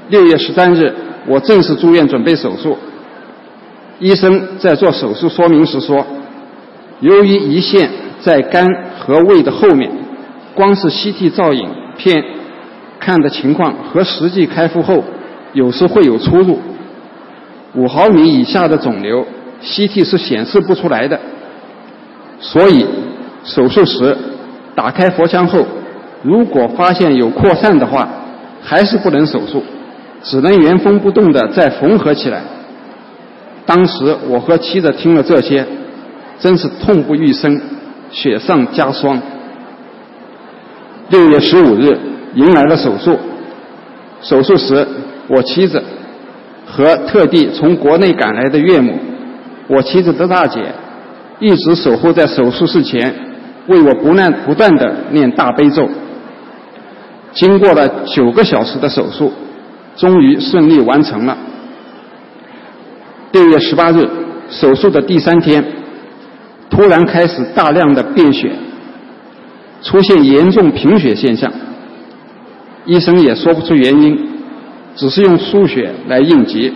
[0.07, 0.93] 六月十三日，
[1.27, 2.77] 我正式住院准备手术。
[3.99, 6.05] 医生在做手术说明时说，
[7.01, 7.89] 由于胰腺
[8.21, 8.65] 在肝
[8.97, 9.91] 和胃的后面，
[10.55, 12.23] 光是 CT 造影片
[12.99, 15.03] 看的情况和实际开腹后
[15.53, 16.59] 有时会有出入。
[17.75, 19.25] 五毫米以下的肿瘤
[19.63, 21.19] ，CT 是显示不出来的。
[22.39, 22.85] 所以，
[23.43, 24.15] 手术时
[24.75, 25.65] 打开佛腔后，
[26.21, 28.07] 如果发现有扩散的话，
[28.61, 29.63] 还是不能手术，
[30.21, 32.41] 只能原封不动的再缝合起来。
[33.65, 35.65] 当时我和妻子听了这些，
[36.39, 37.59] 真是痛不欲生，
[38.11, 39.21] 雪上加霜。
[41.09, 41.97] 六月十五日
[42.35, 43.17] 迎来了手术，
[44.21, 44.85] 手术时
[45.27, 45.83] 我妻子
[46.65, 48.97] 和特地从国内赶来的岳母，
[49.67, 50.61] 我妻子的大姐。
[51.39, 53.13] 一直守候在手术室前，
[53.67, 55.89] 为我不断不断的念大悲咒。
[57.33, 59.33] 经过了九个小时的手术，
[59.97, 61.35] 终于顺利完成了。
[63.33, 64.07] 六月十八日，
[64.49, 65.65] 手术的第三天，
[66.69, 68.51] 突然开始大量的便血，
[69.81, 71.51] 出现严重贫血现象。
[72.85, 74.17] 医生也说不出原因，
[74.95, 76.73] 只是用输血来应急。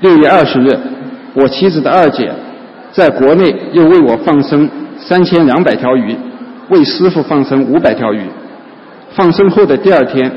[0.00, 0.78] 六月二十日，
[1.34, 2.32] 我妻子的二姐。
[2.92, 6.16] 在国内又为我放生三千两百条鱼，
[6.68, 8.22] 为师傅放生五百条鱼。
[9.10, 10.30] 放生后的第二天，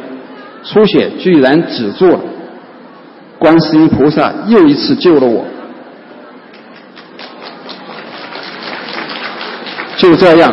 [0.63, 2.19] 出血居然止住了。
[3.37, 5.45] 观世音菩萨又一次救了我。
[9.97, 10.51] 就这样，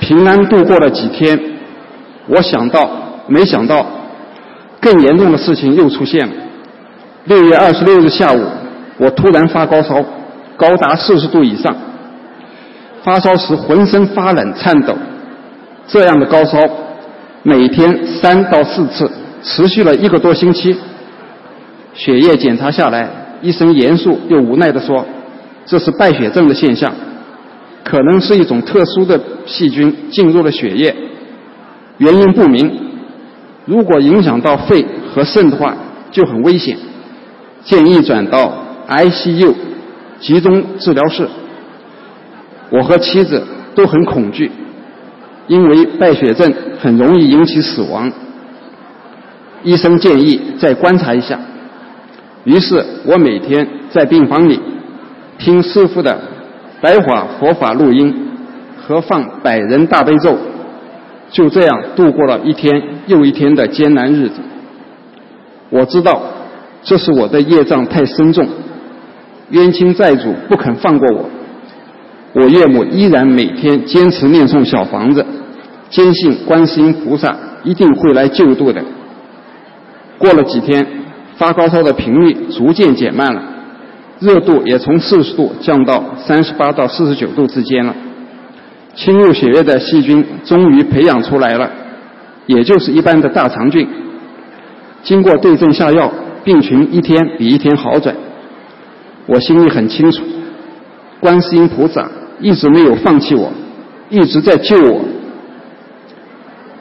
[0.00, 1.38] 平安度过了几天。
[2.28, 2.90] 我想到，
[3.26, 3.86] 没想到，
[4.86, 6.32] 更严重的事情又出现了。
[7.24, 8.40] 六月二十六日下午，
[8.98, 10.04] 我突然发高烧。
[10.56, 11.76] 高达四十度以上，
[13.02, 14.96] 发烧时浑身发冷颤抖，
[15.86, 16.58] 这样的高烧
[17.42, 19.10] 每天三到四次，
[19.42, 20.74] 持续了一个多星期。
[21.92, 23.10] 血液检查下来，
[23.42, 25.04] 医生严肃又无奈地说
[25.66, 26.90] ：“这是败血症的现象，
[27.84, 30.96] 可能是一种特殊的细菌进入了血液，
[31.98, 32.85] 原因不明。
[33.66, 35.76] 如果影响到肺和肾的话，
[36.10, 36.78] 就很危险，
[37.62, 39.54] 建议转到 ICU。”
[40.18, 41.28] 集中治疗室，
[42.70, 44.50] 我和妻子都很恐惧，
[45.46, 46.50] 因为败血症
[46.80, 48.10] 很容易引起死亡。
[49.62, 51.38] 医生建议再观察一下，
[52.44, 54.58] 于是我每天在病房里
[55.38, 56.18] 听师傅的
[56.80, 58.30] 白话佛法录音
[58.80, 60.38] 和放百人大悲咒，
[61.30, 64.40] 就这样度过了一天又一天的艰难日子。
[65.70, 66.22] 我知道
[66.82, 68.46] 这是我的业障太深重。
[69.50, 71.30] 冤亲债主不肯放过我，
[72.34, 75.24] 我岳母依然每天坚持念诵小房子，
[75.88, 78.84] 坚信观世音菩萨一定会来救度的。
[80.18, 80.86] 过了几天，
[81.36, 83.42] 发高烧的频率逐渐减慢了，
[84.18, 87.94] 热度也从四十度降到三十八到四十九度之间了。
[88.96, 91.70] 侵入血液的细菌终于培养出来了，
[92.46, 93.86] 也就是一般的大肠菌。
[95.02, 96.10] 经过对症下药，
[96.42, 98.16] 病情一天比一天好转。
[99.26, 100.22] 我心里很清楚，
[101.20, 102.08] 观世音菩萨
[102.40, 103.52] 一直没有放弃我，
[104.08, 105.04] 一直在救我。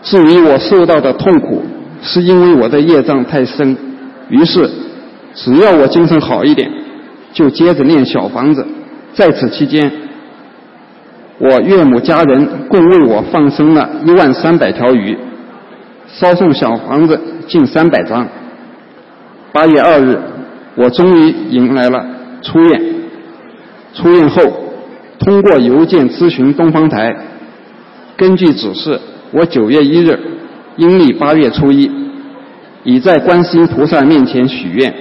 [0.01, 1.63] 至于我受到的痛苦，
[2.01, 3.75] 是因为我的业障太深。
[4.29, 4.69] 于是，
[5.33, 6.71] 只要我精神好一点，
[7.33, 8.65] 就接着念小房子。
[9.13, 9.91] 在此期间，
[11.37, 15.17] 我岳母家人共为我放生了一万三百条鱼，
[16.07, 18.27] 烧送小房子近三百张。
[19.51, 20.17] 八月二日，
[20.75, 22.05] 我终于迎来了
[22.41, 22.81] 出院。
[23.93, 24.41] 出院后，
[25.19, 27.15] 通过邮件咨询东方台，
[28.15, 28.99] 根据指示，
[29.31, 30.17] 我九月一日，
[30.77, 31.91] 阴历八月初一。
[32.83, 34.93] 已在观世音菩萨面前许愿，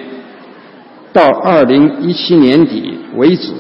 [1.13, 3.53] 到二零一七年底为止，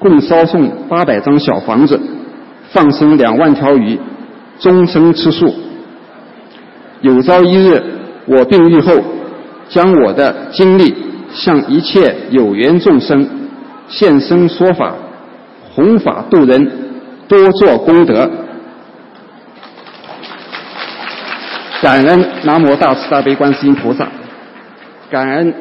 [0.00, 2.00] 共烧送八百张小房子，
[2.70, 4.00] 放生两万条鱼，
[4.58, 5.54] 终生吃素。
[7.02, 7.82] 有朝一日
[8.26, 8.92] 我病愈后，
[9.68, 10.96] 将我的经历
[11.32, 13.28] 向一切有缘众生
[13.88, 14.94] 现身说法，
[15.74, 16.70] 弘法度人，
[17.28, 18.30] 多做功德。
[21.82, 24.08] 感恩南无大慈大悲观世音菩萨，
[25.10, 25.54] 感恩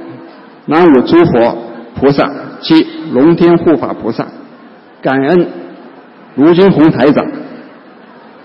[0.65, 1.57] 南无诸佛
[1.95, 2.29] 菩萨
[2.61, 4.27] 及龙天护法菩萨，
[5.01, 5.47] 感恩
[6.35, 7.25] 卢金红台长。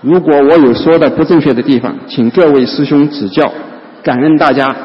[0.01, 3.51] 如果我有说的不正确的地方，请各位师兄指教。
[4.03, 4.75] 感恩大家。